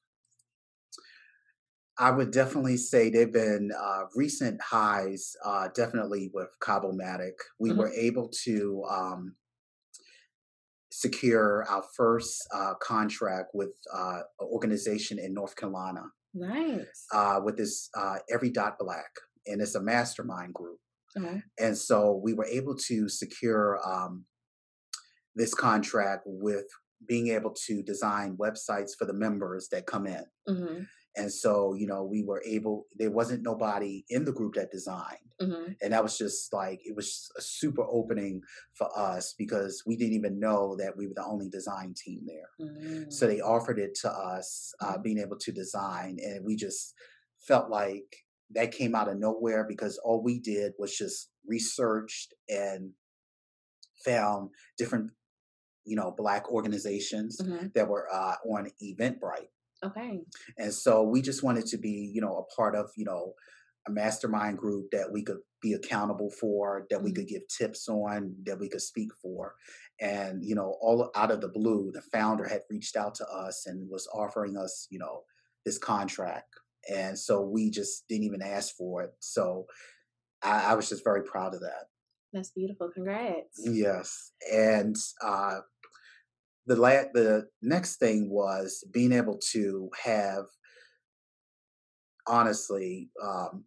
[1.98, 7.32] I would definitely say they've been uh, recent highs, uh, definitely with Cabomatic.
[7.58, 7.76] We Mhm.
[7.78, 9.36] were able to um,
[10.90, 16.02] secure our first uh, contract with uh, an organization in North Carolina
[16.34, 17.06] Nice.
[17.12, 19.10] uh, with this uh, Every Dot Black,
[19.46, 20.78] and it's a mastermind group.
[21.16, 21.38] Uh-huh.
[21.58, 24.24] And so we were able to secure um,
[25.34, 26.66] this contract with
[27.06, 30.24] being able to design websites for the members that come in.
[30.46, 30.82] hmm
[31.18, 35.30] And so, you know, we were able, there wasn't nobody in the group that designed.
[35.40, 38.42] hmm And that was just like, it was a super opening
[38.78, 42.50] for us because we didn't even know that we were the only design team there.
[42.60, 45.02] mm So they offered it to us, uh, Mhm.
[45.02, 46.18] being able to design.
[46.26, 46.94] And we just
[47.48, 52.92] felt like that came out of nowhere because all we did was just researched and
[54.04, 55.10] found different,
[55.84, 59.48] you know, black organizations hmm that were uh, on Eventbrite.
[59.84, 60.24] Okay.
[60.58, 63.34] And so we just wanted to be, you know, a part of, you know,
[63.86, 67.16] a mastermind group that we could be accountable for, that we Mhm.
[67.16, 69.54] could give tips on, that we could speak for.
[70.00, 73.66] And, you know, all out of the blue, the founder had reached out to us
[73.66, 75.24] and was offering us, you know,
[75.64, 76.54] this contract.
[76.92, 79.10] And so we just didn't even ask for it.
[79.20, 79.66] So
[80.42, 81.88] I, I was just very proud of that.
[82.32, 82.90] That's beautiful.
[82.92, 83.60] Congrats.
[83.64, 84.32] Yes.
[84.52, 85.60] And uh
[86.66, 90.44] the la- the next thing was being able to have
[92.26, 93.64] honestly um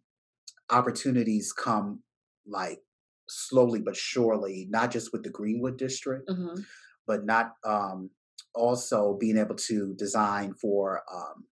[0.70, 2.02] opportunities come
[2.46, 2.80] like
[3.28, 6.60] slowly but surely not just with the greenwood district hmm
[7.06, 8.10] but not um
[8.54, 11.44] also being able to design for um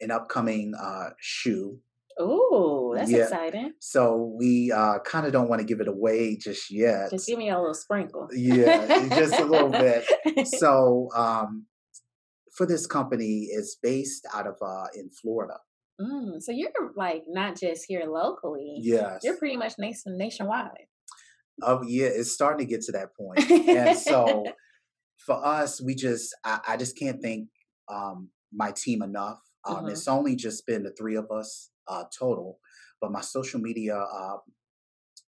[0.00, 1.78] an upcoming uh shoe
[2.22, 3.22] Oh, that's Yeah.
[3.22, 3.72] exciting.
[3.78, 7.38] so we uh kind of don't want to give it away just yet Just give
[7.38, 8.28] me a little sprinkle.
[8.32, 10.04] Yeah, just a little bit.
[10.58, 11.66] so um
[12.56, 15.54] for this company it's based out of uh in florida
[16.00, 18.76] Mm, so you're like not just here locally.
[18.80, 20.86] yes You're pretty much nation nationwide.
[21.62, 23.46] oh yeah it's starting to get to that point.
[23.48, 24.44] point and so
[25.26, 27.48] for us we just i, I just can't thank
[27.92, 29.90] um my team enough um Mhm.
[29.92, 32.58] it's only just been the three of us uh total
[33.00, 34.38] but my social media uh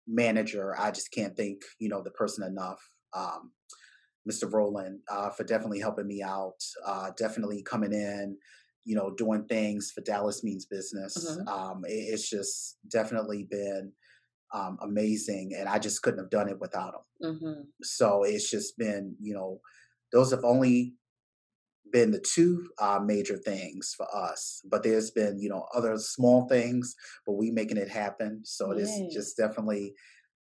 [0.07, 2.81] manager i just can't thank you know the person enough
[3.15, 3.53] um
[4.29, 8.37] mr roland uh for definitely helping me out uh definitely coming in
[8.85, 11.49] you know doing things for dallas means business Mhm.
[11.49, 13.93] um it- it's just definitely been
[14.55, 17.35] um, amazing, and I just couldn't have done it without them.
[17.35, 17.61] Mm-hmm.
[17.83, 19.61] So it's just been, you know,
[20.13, 20.95] those have only
[21.93, 24.61] been the two uh, major things for us.
[24.69, 26.95] But there's been, you know, other small things,
[27.27, 28.43] but we making it happen.
[28.45, 29.95] So it is just definitely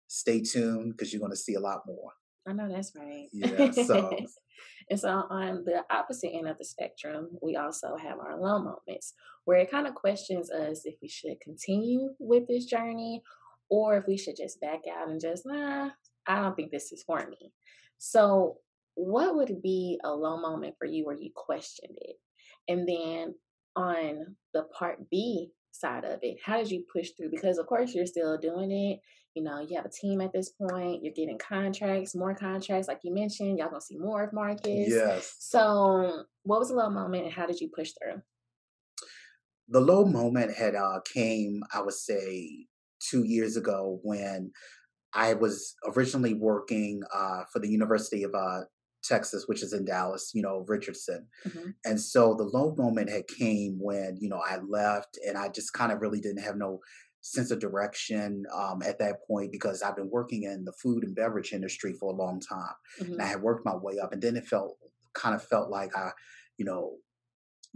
[0.08, 2.12] stay tuned because you're going to see a lot more.
[2.46, 3.28] I know that's right.
[3.32, 4.16] Yeah, so-
[4.90, 9.14] and so on the opposite end of the spectrum, we also have our low moments
[9.44, 13.22] where it kind of questions us if we should continue with this journey
[13.70, 15.90] or if we should just back out and just, nah,
[16.26, 17.52] I don't think this is for me.
[17.98, 18.58] So,
[18.98, 22.16] what would be a low moment for you where you questioned it?
[22.68, 23.34] And then
[23.76, 27.30] on the part B side of it, how did you push through?
[27.30, 29.00] Because, of course, you're still doing it
[29.34, 32.98] you know, you have a team at this point, you're getting contracts, more contracts, like
[33.04, 34.88] you mentioned, y'all gonna see more of Marcus.
[34.88, 35.36] Yes.
[35.38, 38.20] So, what was the low moment and how did you push through?
[39.68, 42.66] the low moment had uh, came, I would say,
[43.00, 44.50] two years ago when
[45.14, 48.62] I was originally working uh, for the University of uh,
[49.02, 51.28] Texas, which is in Dallas, you know, Richardson.
[51.46, 51.74] Mhm.
[51.84, 55.72] And so the low moment had came when, you know, I left and I just
[55.72, 56.80] kind of really didn't have no
[57.20, 61.14] sense of direction um, at that point because I've been working in the food and
[61.14, 62.74] beverage industry for a long time.
[63.00, 63.12] Mhm.
[63.12, 64.78] And I had worked my way up and then it felt
[65.14, 66.12] kind of felt like I,
[66.58, 66.98] you know,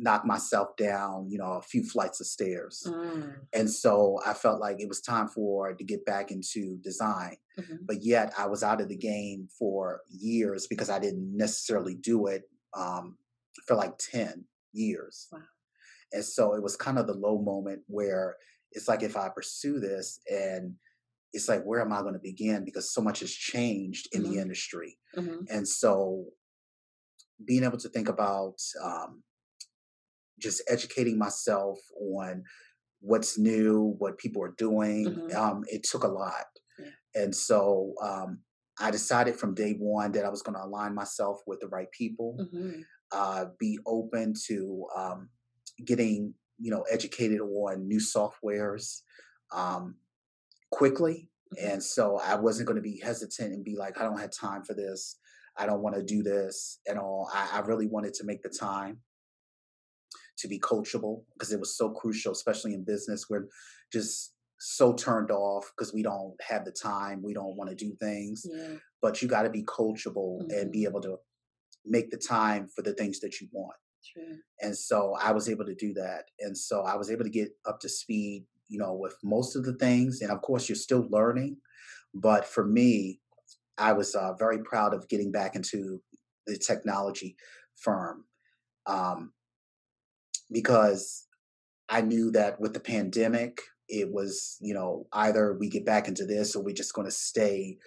[0.03, 2.83] knocked myself down, you know, a few flights of stairs.
[2.87, 7.37] Mm, And so I felt like it was time for to get back into design.
[7.59, 7.79] mhm.
[7.87, 12.27] But yet I was out of the game for years because I didn't necessarily do
[12.27, 12.43] it
[12.75, 13.17] um,
[13.67, 15.29] for like 10 years.
[15.31, 15.38] Wow.
[16.12, 18.37] And so it was kind of the low moment where
[18.73, 20.75] it's like if I pursue this and
[21.33, 24.29] it's like where am I going to begin because so much has changed in Mhm.
[24.31, 24.99] the industry.
[25.17, 25.47] Mhm.
[25.49, 26.27] And so
[27.45, 29.23] being able to think about um,
[30.42, 32.44] just educating myself on
[33.00, 35.35] what's new, what people are doing, Mhm.
[35.35, 36.46] um, it took a lot.
[36.78, 36.90] Yeah.
[37.14, 38.42] And so um,
[38.78, 41.90] I decided from day one that I was going to align myself with the right
[41.90, 42.85] people, Mhm.
[43.12, 45.31] uh, be open to um,
[45.85, 49.02] getting, you know, educated on new softwares
[49.52, 49.98] um,
[50.70, 51.31] quickly.
[51.55, 51.72] Mhm.
[51.72, 54.64] And so I wasn't going to be hesitant and be like, I don't have time
[54.64, 55.18] for this.
[55.57, 57.28] I don't want to do this and all.
[57.33, 59.02] I, I really wanted to make the time
[60.38, 63.27] to be coachable because it was so crucial, especially in business.
[63.29, 63.49] We're
[63.92, 67.23] just so turned off because we don't have the time.
[67.23, 68.77] We don't want to do things, Yeah.
[69.01, 71.16] but you got to be coachable and be able to
[71.85, 73.75] make the time for the things that you want.
[74.12, 74.38] True.
[74.61, 76.25] And so I was able to do that.
[76.40, 79.64] And so I was able to get up to speed, you know, with most of
[79.64, 80.21] the things.
[80.23, 81.57] And of course, you're still learning.
[82.14, 83.21] But for me,
[83.79, 86.01] I was uh, very proud of getting back into
[86.47, 87.37] the technology
[87.77, 88.25] firm
[88.87, 89.33] um,
[90.53, 91.27] because
[91.88, 96.25] I knew that with the pandemic, it was, you know, either we get back into
[96.25, 97.79] this or we're just going to stay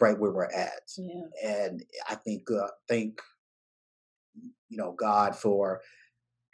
[0.00, 1.22] right where we're at Yeah.
[1.42, 3.20] and I think uh, thank
[4.68, 5.80] you know God for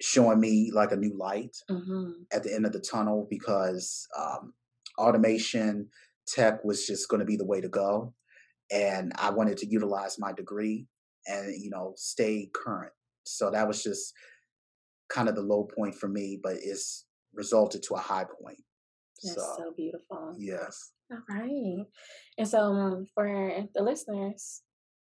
[0.00, 2.26] showing me like a new light Mhm.
[2.32, 4.54] at the end of the tunnel because um,
[4.98, 5.90] automation
[6.26, 8.14] tech was just going to be the way to go,
[8.70, 10.86] and I wanted to utilize my degree
[11.26, 12.92] and you know stay current.
[13.24, 14.12] So that was just
[15.12, 18.58] kind of the low point for me, but it's resulted to a high point.
[19.22, 20.34] That's so so beautiful.
[20.38, 21.84] yes, All right.
[22.38, 24.62] And so um, for the listeners,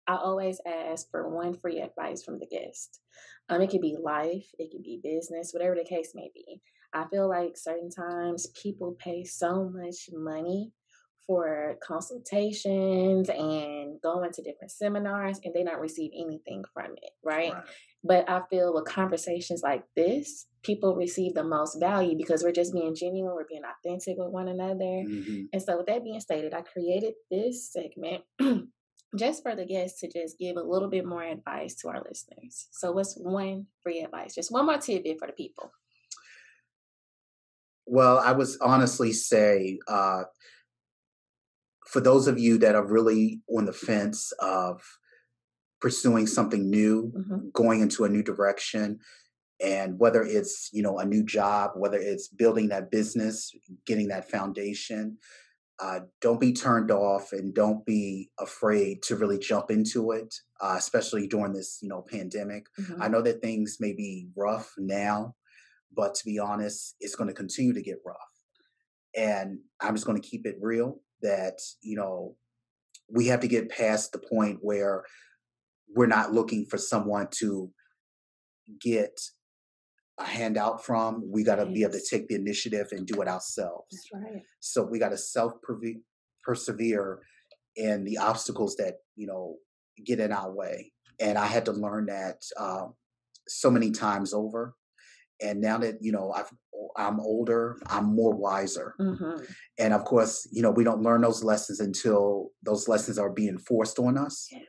[0.06, 3.00] I always ask for one free advice from the guest.
[3.48, 6.60] Um, it could be life, it could be business, whatever the case may be.
[6.92, 10.72] I feel like certain times people pay so much money
[11.26, 17.52] for consultations and going to different seminars and they don't receive anything from it, right?
[17.52, 17.64] right.
[18.06, 22.72] But I feel with conversations like this, people receive the most value because we're just
[22.72, 25.02] being genuine, we're being authentic with one another.
[25.06, 25.48] Mhm.
[25.52, 28.24] And so, with that being stated, I created this segment
[29.16, 32.68] just for the guests to just give a little bit more advice to our listeners.
[32.72, 34.34] So, what's one free advice?
[34.34, 35.72] Just one more tidbit for the people.
[37.86, 40.24] Well, I would honestly say, uh,
[41.86, 44.82] for those of you that are really on the fence of
[45.86, 47.52] pursuing something new, Mhm.
[47.52, 48.98] going into a new direction,
[49.60, 53.52] and whether it's you know a new job, whether it's building that business,
[53.84, 55.16] getting that foundation,
[55.78, 60.74] uh, don't be turned off and don't be afraid to really jump into it, uh,
[60.76, 62.66] especially during this you know pandemic.
[62.80, 62.96] Mhm.
[63.00, 65.36] I know that things may be rough now,
[65.92, 68.32] but to be honest, it's going to continue to get rough.
[69.14, 72.36] And I'm just going to keep it real that, you know,
[73.08, 75.04] we have to get past the point where
[75.94, 77.70] we're not looking for someone to
[78.80, 79.20] get
[80.18, 81.22] a handout from.
[81.30, 84.08] We got to be able to take the initiative and do it ourselves.
[84.12, 84.42] Right.
[84.60, 85.52] So we got to self
[86.44, 87.20] persevere
[87.76, 89.56] in the obstacles that you know
[90.04, 90.92] get in our way.
[91.20, 92.94] And I had to learn that um,
[93.48, 94.74] so many times over.
[95.42, 96.50] And now that you know I've,
[96.96, 98.94] I'm older, I'm more wiser.
[98.98, 99.44] Mm-hmm.
[99.78, 103.58] And of course, you know we don't learn those lessons until those lessons are being
[103.58, 104.48] forced on us.
[104.50, 104.62] Yes.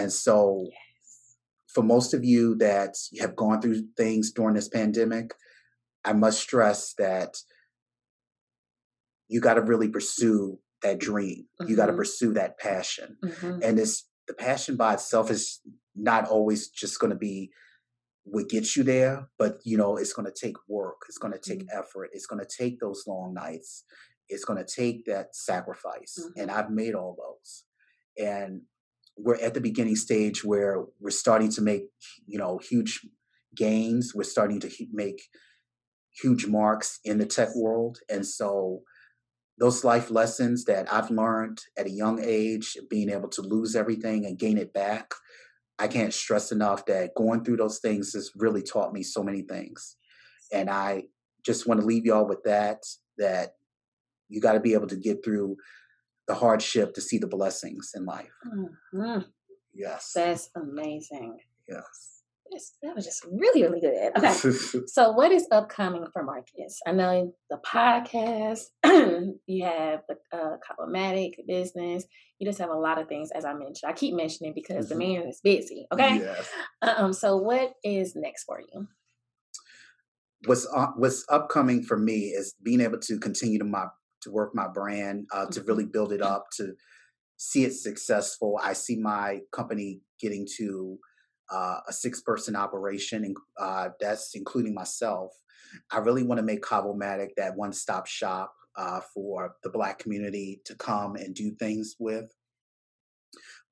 [0.00, 1.36] And so, Yes.
[1.68, 5.34] for most of you that have gone through things during this pandemic,
[6.04, 7.42] I must stress that
[9.28, 11.46] you got to really pursue that dream.
[11.66, 11.98] You got to mm-hmm.
[11.98, 13.18] pursue that passion.
[13.22, 13.62] Mhm.
[13.62, 15.60] And it's the passion by itself is
[15.94, 17.52] not always just going to be
[18.24, 21.02] what gets you there, but you know, it's going to take work.
[21.08, 21.78] It's going to take mm-hmm.
[21.78, 22.10] effort.
[22.12, 23.84] It's going to take those long nights.
[24.28, 26.18] It's going to take that sacrifice.
[26.18, 26.40] Mm-hmm.
[26.40, 27.64] And I've made all those.
[28.16, 28.62] And
[29.22, 31.84] we're at the beginning stage where we're starting to make,
[32.26, 33.00] you know, huge
[33.54, 34.14] gains.
[34.14, 35.22] We're starting to make
[36.22, 37.98] huge marks in the tech world.
[38.08, 38.82] And so
[39.58, 44.24] those life lessons that I've learned at a young age, being able to lose everything
[44.24, 45.12] and gain it back,
[45.78, 49.42] I can't stress enough that going through those things has really taught me so many
[49.42, 49.96] things.
[50.52, 51.04] And I
[51.44, 52.84] just want to leave y'all with that,
[53.18, 53.50] that
[54.28, 55.56] you got to be able to get through
[56.30, 58.30] the hardship to see the blessings in life.
[58.94, 59.24] Mhm.
[59.74, 60.12] Yes.
[60.14, 61.38] That's amazing.
[61.68, 62.22] Yes.
[62.52, 64.12] That's, that was just really, really good.
[64.16, 64.80] Okay.
[64.86, 66.80] So, what is upcoming for Marcus?
[66.86, 68.66] I know the podcast,
[69.46, 72.04] you have the uh, Colomatic business.
[72.38, 73.88] You just have a lot of things, as I mentioned.
[73.90, 75.86] I keep mentioning because the man is busy.
[75.92, 76.18] Okay.
[76.18, 76.48] Yes.
[76.82, 77.12] Um.
[77.12, 78.86] So, what is next for you?
[80.46, 83.86] what's uh, what's upcoming for me is being able to continue to my
[84.22, 86.74] to work my brand uh, to really build it up to
[87.36, 88.60] see it successful.
[88.62, 90.98] I see my company getting to
[91.50, 95.32] uh, a six person operation and uh, that's including myself.
[95.90, 100.60] I really want to make Cavomatic that one stop shop uh, for the black community
[100.64, 102.30] to come and do things with.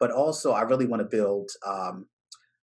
[0.00, 2.06] But also i really want to build um,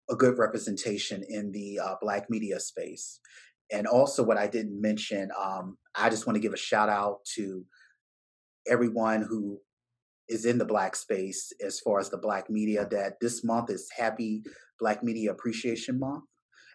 [0.10, 3.20] a good representation in the uh, black media space.
[3.72, 7.20] And also what i didn't mention um, i just want to give a shout out
[7.26, 7.66] to
[8.68, 9.60] everyone who
[10.30, 13.90] is in the black space as far as the black media that this month is
[13.98, 14.44] happy
[14.80, 16.24] black media appreciation month.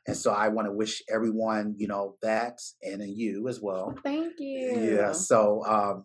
[0.07, 3.95] And so i want to wish everyone you know that and you as well.
[4.05, 4.97] Thank you.
[4.97, 6.05] yeah so um,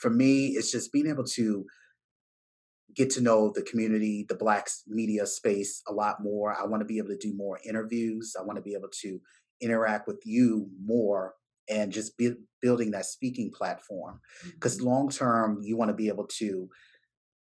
[0.00, 1.64] for me it's just being able to
[2.94, 6.52] get to know the community the black media space a lot more.
[6.52, 8.34] I want to be able to do more interviews.
[8.38, 9.20] I want to be able to
[9.60, 11.34] interact with you more
[11.68, 14.20] and just be, building that speaking platform
[14.54, 14.84] because Mhm.
[14.84, 16.68] long term you want to be able to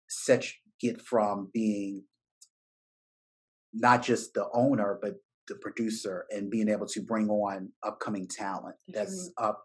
[0.08, 0.44] set
[0.80, 2.04] get from being
[3.72, 5.16] not just the owner but
[5.48, 9.64] the producer and being able to bring on upcoming talent That's that's up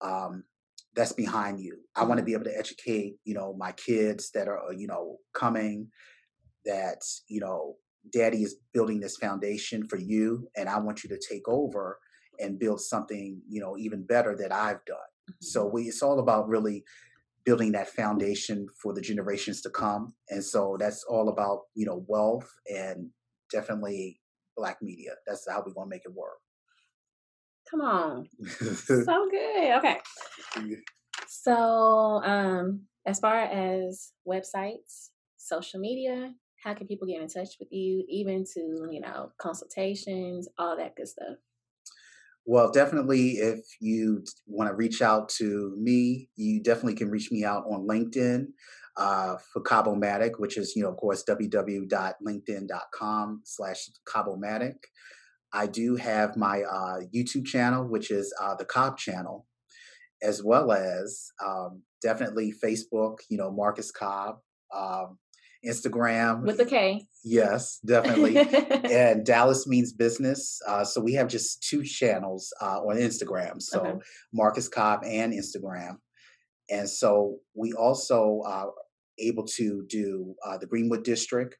[0.00, 0.44] um,
[0.94, 2.26] that's behind you i want to Mhm.
[2.26, 5.90] be able to educate you know my kids that are you know coming
[6.64, 7.76] that you know
[8.12, 11.98] daddy is building this foundation for you and i want you to take over
[12.40, 14.96] and build something you know even better that i've done
[15.40, 16.84] so we it's all about really
[17.44, 22.04] building that foundation for the generations to come and so that's all about you know
[22.06, 23.08] wealth and
[23.50, 24.20] definitely
[24.56, 26.38] black media that's how we're going to make it work
[27.70, 28.28] Come on.
[28.48, 29.78] So good.
[29.78, 29.98] Okay.
[31.28, 31.54] So,
[32.24, 36.34] um, as far as websites, social media,
[36.64, 40.96] how can people get in touch with you, even to you know consultations, all that
[40.96, 41.36] good stuff?
[42.46, 47.44] Well, definitely, if you want to reach out to me, you definitely can reach me
[47.44, 48.46] out on LinkedIn
[48.96, 54.76] uh, for Cabomatic, which is, you know, of course, www.linkedin.com slash Cabomatic.
[55.52, 59.46] I do have my uh, YouTube channel, which is uh, the Cobb channel,
[60.22, 64.36] as well as um, definitely Facebook, you know, Marcus Cobb,
[64.74, 65.18] um,
[65.66, 66.42] Instagram.
[66.42, 67.06] With the K.
[67.24, 68.36] yes, definitely
[68.90, 70.60] and Dallas means business.
[70.66, 73.60] Uh, so we have just two channels uh, on Instagram.
[73.60, 73.98] So Okay.
[74.32, 75.96] Marcus Cobb and Instagram.
[76.70, 78.70] And so we also are
[79.18, 81.56] able to do uh, the Greenwood District.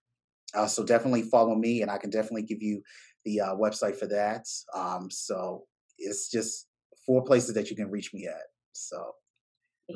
[0.54, 2.82] Uh, so definitely follow me, and I can definitely give you
[3.24, 4.46] the uh, website for that.
[4.74, 5.64] Um, so
[5.98, 6.66] it's just
[7.06, 8.42] four places that you can reach me at.
[8.72, 9.12] So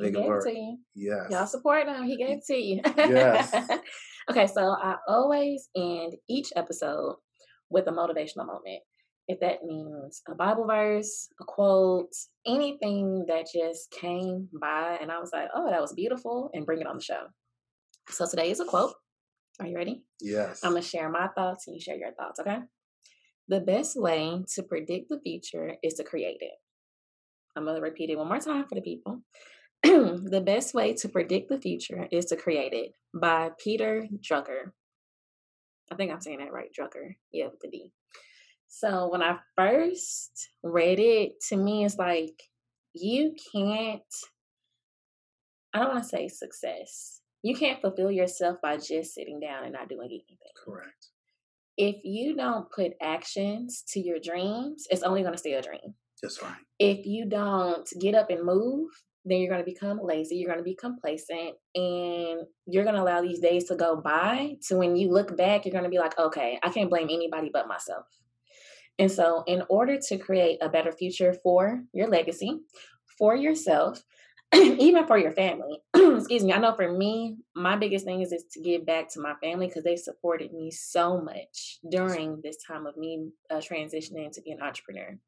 [0.03, 0.79] he gave it to you.
[0.95, 2.05] yes, Y'all support him.
[2.05, 2.81] He gave it to you.
[2.97, 3.53] Yes.
[4.31, 7.17] okay, so I always end each episode
[7.71, 8.83] with a motivational moment.
[9.27, 12.13] If that means a Bible verse, a quote,
[12.47, 16.81] anything that just came by and I was like, oh, that was beautiful, and bring
[16.81, 17.27] it on the show.
[18.11, 18.95] So today is a quote.
[19.61, 20.03] Are you ready?
[20.21, 20.61] yes.
[20.63, 22.59] I'm going to share my thoughts and you share your thoughts, okay?
[23.49, 26.53] The best way to predict the future is to create it.
[27.57, 29.21] I'm going to repeat it one more time for the people.
[30.31, 34.73] the best way to predict the future is to create it by Peter Drucker.
[35.93, 37.17] I think I'm saying that right, Drucker.
[37.33, 37.93] Yeah, with the D.
[38.67, 42.43] So when I first read it, to me, it's like
[42.95, 44.01] you can't,
[45.75, 47.21] I don't want to say success.
[47.43, 50.39] You can't fulfill yourself by just sitting down and not doing anything.
[50.65, 51.11] Correct.
[51.77, 55.95] If you don't put actions to your dreams, it's only going to stay a dream.
[56.23, 56.57] That's right.
[56.79, 58.89] If you don't get up and move,
[59.25, 60.37] then you're going to become lazy.
[60.37, 64.57] You're going to be complacent and you're going to allow these days to go by
[64.69, 67.51] to when you look back, you're going to be like, okay, I can't blame anybody
[67.53, 68.07] but myself.
[68.99, 72.61] And so, in order to create a better future for your legacy,
[73.19, 74.03] for yourself,
[74.55, 78.45] even for your family, excuse me, I know for me, my biggest thing is, is
[78.53, 82.87] to give back to my family because they supported me so much during this time
[82.87, 85.19] of me uh, transitioning to be an entrepreneur.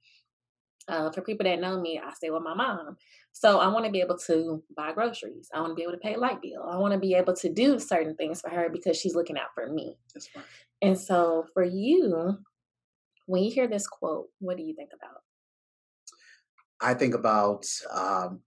[0.89, 2.97] Uh, for people that know me, I stay with my mom.
[3.32, 5.51] So I want to be able to buy groceries.
[5.53, 6.62] I want to be able to pay a light bill.
[6.62, 9.53] I want to be able to do certain things for her because she's looking out
[9.55, 9.97] for me.
[10.80, 12.39] And so for you,
[13.26, 15.22] when you hear this quote, what do you think about?
[16.80, 18.41] I think about um,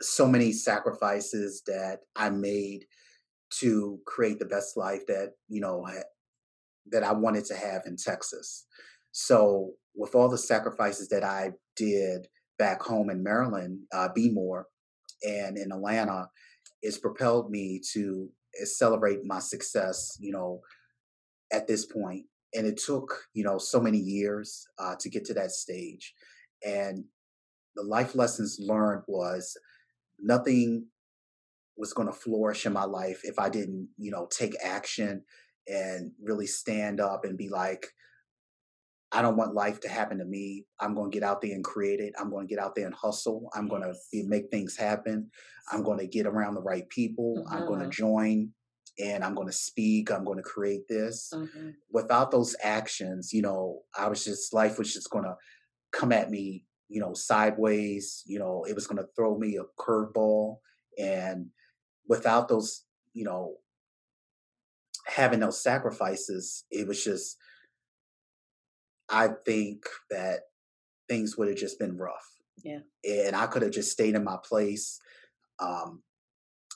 [0.00, 2.86] so many sacrifices that I made
[3.60, 5.86] to create the best life that you know
[6.90, 8.66] that I wanted to have in Texas.
[9.12, 12.28] So with all the sacrifices that I did
[12.58, 14.66] back home in Maryland, uh, B-more,
[15.22, 16.28] and in Atlanta,
[16.80, 18.28] it's propelled me to
[18.64, 20.16] celebrate my success.
[20.20, 20.60] You know,
[21.52, 25.34] at this point, and it took you know so many years uh, to get to
[25.34, 26.14] that stage,
[26.64, 27.04] and
[27.76, 29.56] the life lessons learned was
[30.18, 30.86] nothing
[31.76, 35.24] was going to flourish in my life if I didn't you know take action
[35.66, 37.86] and really stand up and be like
[39.14, 40.64] I don't want life to happen to me.
[40.80, 42.14] I'm going to get out there and create it.
[42.18, 43.50] I'm going to get out there and hustle.
[43.54, 43.94] I'm going to
[44.26, 45.30] make things happen.
[45.70, 47.36] I'm going to get around the right people.
[47.38, 47.54] Mm-hmm.
[47.54, 48.48] I'm going to join
[48.98, 50.10] and I'm going to speak.
[50.10, 51.30] I'm going to create this.
[51.34, 51.70] Mm-hmm.
[51.90, 55.36] Without those actions, you know, I was just, life was just going to
[55.92, 58.22] come at me, you know, sideways.
[58.24, 60.56] You know, it was going to throw me a curveball.
[60.98, 61.48] And
[62.08, 63.56] without those, you know,
[65.06, 67.36] having those sacrifices, it was just,
[69.08, 70.40] I think that
[71.08, 72.26] things would have just been rough.
[72.64, 72.80] Yeah.
[73.04, 75.00] And I could have just stayed in my place.
[75.58, 76.02] Um,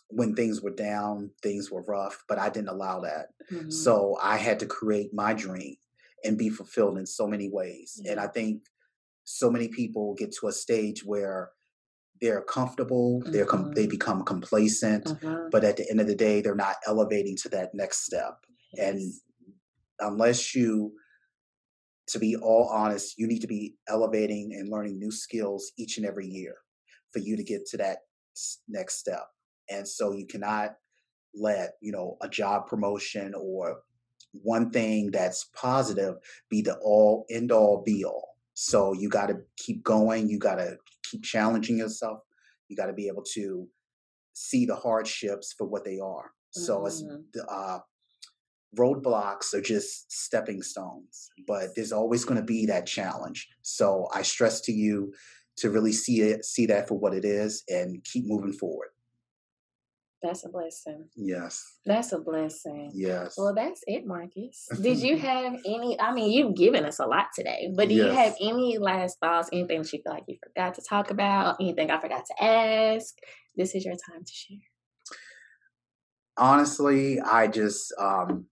[0.09, 3.29] when things were down, things were rough, but I didn't allow that.
[3.51, 3.71] Mm-hmm.
[3.71, 5.77] So I had to create my dream
[6.25, 8.01] and be fulfilled in so many ways.
[8.09, 8.63] And I think
[9.25, 11.51] so many people get to a stage where
[12.21, 13.33] they're comfortable, mm-hmm.
[13.33, 13.91] they're com- they mm-hmm.
[13.91, 15.49] become complacent, mm-hmm.
[15.51, 18.39] but at the end of the day, they're not elevating to that next step.
[18.73, 18.89] Yes.
[18.89, 19.13] And
[20.01, 20.93] unless you
[22.09, 26.07] to be all honest, you need to be elevating and learning new skills each and
[26.07, 26.55] every year
[27.13, 27.99] for you to get to that
[28.69, 29.27] next step.
[29.69, 30.75] And so you cannot
[31.35, 33.81] let, you know, a job promotion or
[34.33, 36.17] one thing that's positive
[36.51, 38.37] be the all end all be all.
[38.55, 40.29] So you got to keep going.
[40.29, 42.21] You got to keep challenging yourself.
[42.69, 43.69] You got to be able to
[44.33, 46.31] see the hardships for what they are.
[46.51, 47.17] So mm-hmm.
[47.35, 47.79] it's uh,
[48.79, 53.49] roadblocks are just stepping stones, but there's always going to be that challenge.
[53.63, 55.13] So I stress to you
[55.59, 58.89] to really see it, see that for what it is, and keep moving forward.
[60.23, 61.09] That's a blessing.
[61.15, 61.63] Yes.
[61.85, 62.91] That's a blessing.
[62.95, 63.35] Yes.
[63.37, 64.67] Well, that's it, Marcus.
[64.81, 65.99] Did you have any?
[66.01, 68.07] I mean, you've given us a lot today, but do yes.
[68.07, 69.51] you have any last thoughts?
[69.53, 71.57] Anything that you feel like you forgot to talk about?
[71.61, 73.15] Anything I forgot to ask?
[73.57, 74.59] This is your time to share.
[76.39, 78.47] Honestly, I just um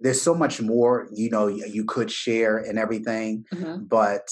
[0.00, 3.84] there's so much more you know you could share and everything mm-hmm.
[3.84, 4.28] but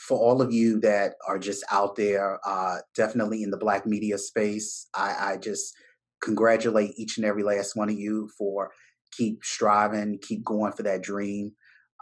[0.00, 4.16] for all of you that are just out there uh, definitely in the black media
[4.18, 5.74] space I, I just
[6.22, 8.70] congratulate each and every last one of you for
[9.12, 11.52] keep striving keep going for that dream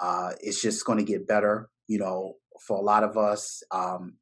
[0.00, 2.34] uh, it's just going to get better you know
[2.66, 4.14] for a lot of us um,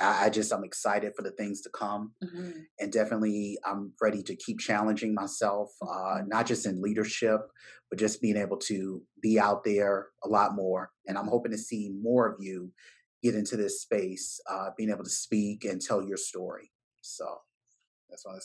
[0.00, 2.50] I, I just I'm excited for the things to come, mm-hmm.
[2.78, 6.28] and definitely I'm ready to keep challenging myself, uh, mm-hmm.
[6.28, 7.40] not just in leadership,
[7.90, 10.90] but just being able to be out there a lot more.
[11.06, 12.72] And I'm hoping to see more of you
[13.22, 16.70] get into this space, uh, being able to speak and tell your story.
[17.00, 17.26] So
[18.08, 18.40] that's what I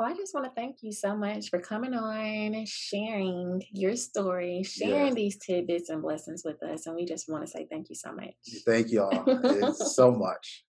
[0.00, 4.62] well, I just want to thank you so much for coming on, sharing your story,
[4.62, 5.14] sharing yeah.
[5.14, 6.86] these tidbits and blessings with us.
[6.86, 8.32] And we just want to say thank you so much.
[8.64, 10.64] Thank y'all so much.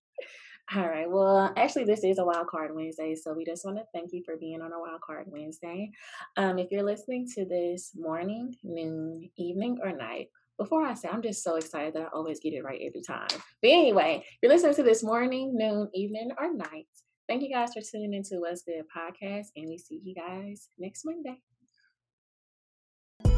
[0.74, 1.10] All right.
[1.10, 4.22] Well, actually, this is a wild card Wednesday, so we just want to thank you
[4.24, 5.90] for being on a wild card Wednesday.
[6.38, 11.20] Um, if you're listening to this morning, noon, evening, or night, before I say, I'm
[11.20, 13.28] just so excited that I always get it right every time.
[13.30, 16.86] But anyway, if you're listening to this morning, noon, evening, or night.
[17.28, 21.04] Thank you guys for tuning into What's Good podcast, and we see you guys next
[21.04, 21.38] Monday.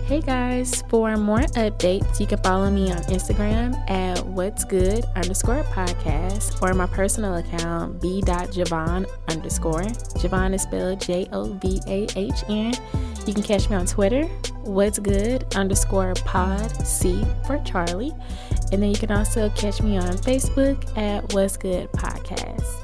[0.07, 5.63] Hey guys, for more updates, you can follow me on Instagram at what's good underscore
[5.63, 9.81] podcast or my personal account b.jovahn underscore.
[10.21, 12.75] Jovahn is spelled J O V A H N.
[13.27, 14.25] You can catch me on Twitter,
[14.65, 18.13] what's good underscore pod C for Charlie.
[18.73, 22.84] And then you can also catch me on Facebook at what's good podcast.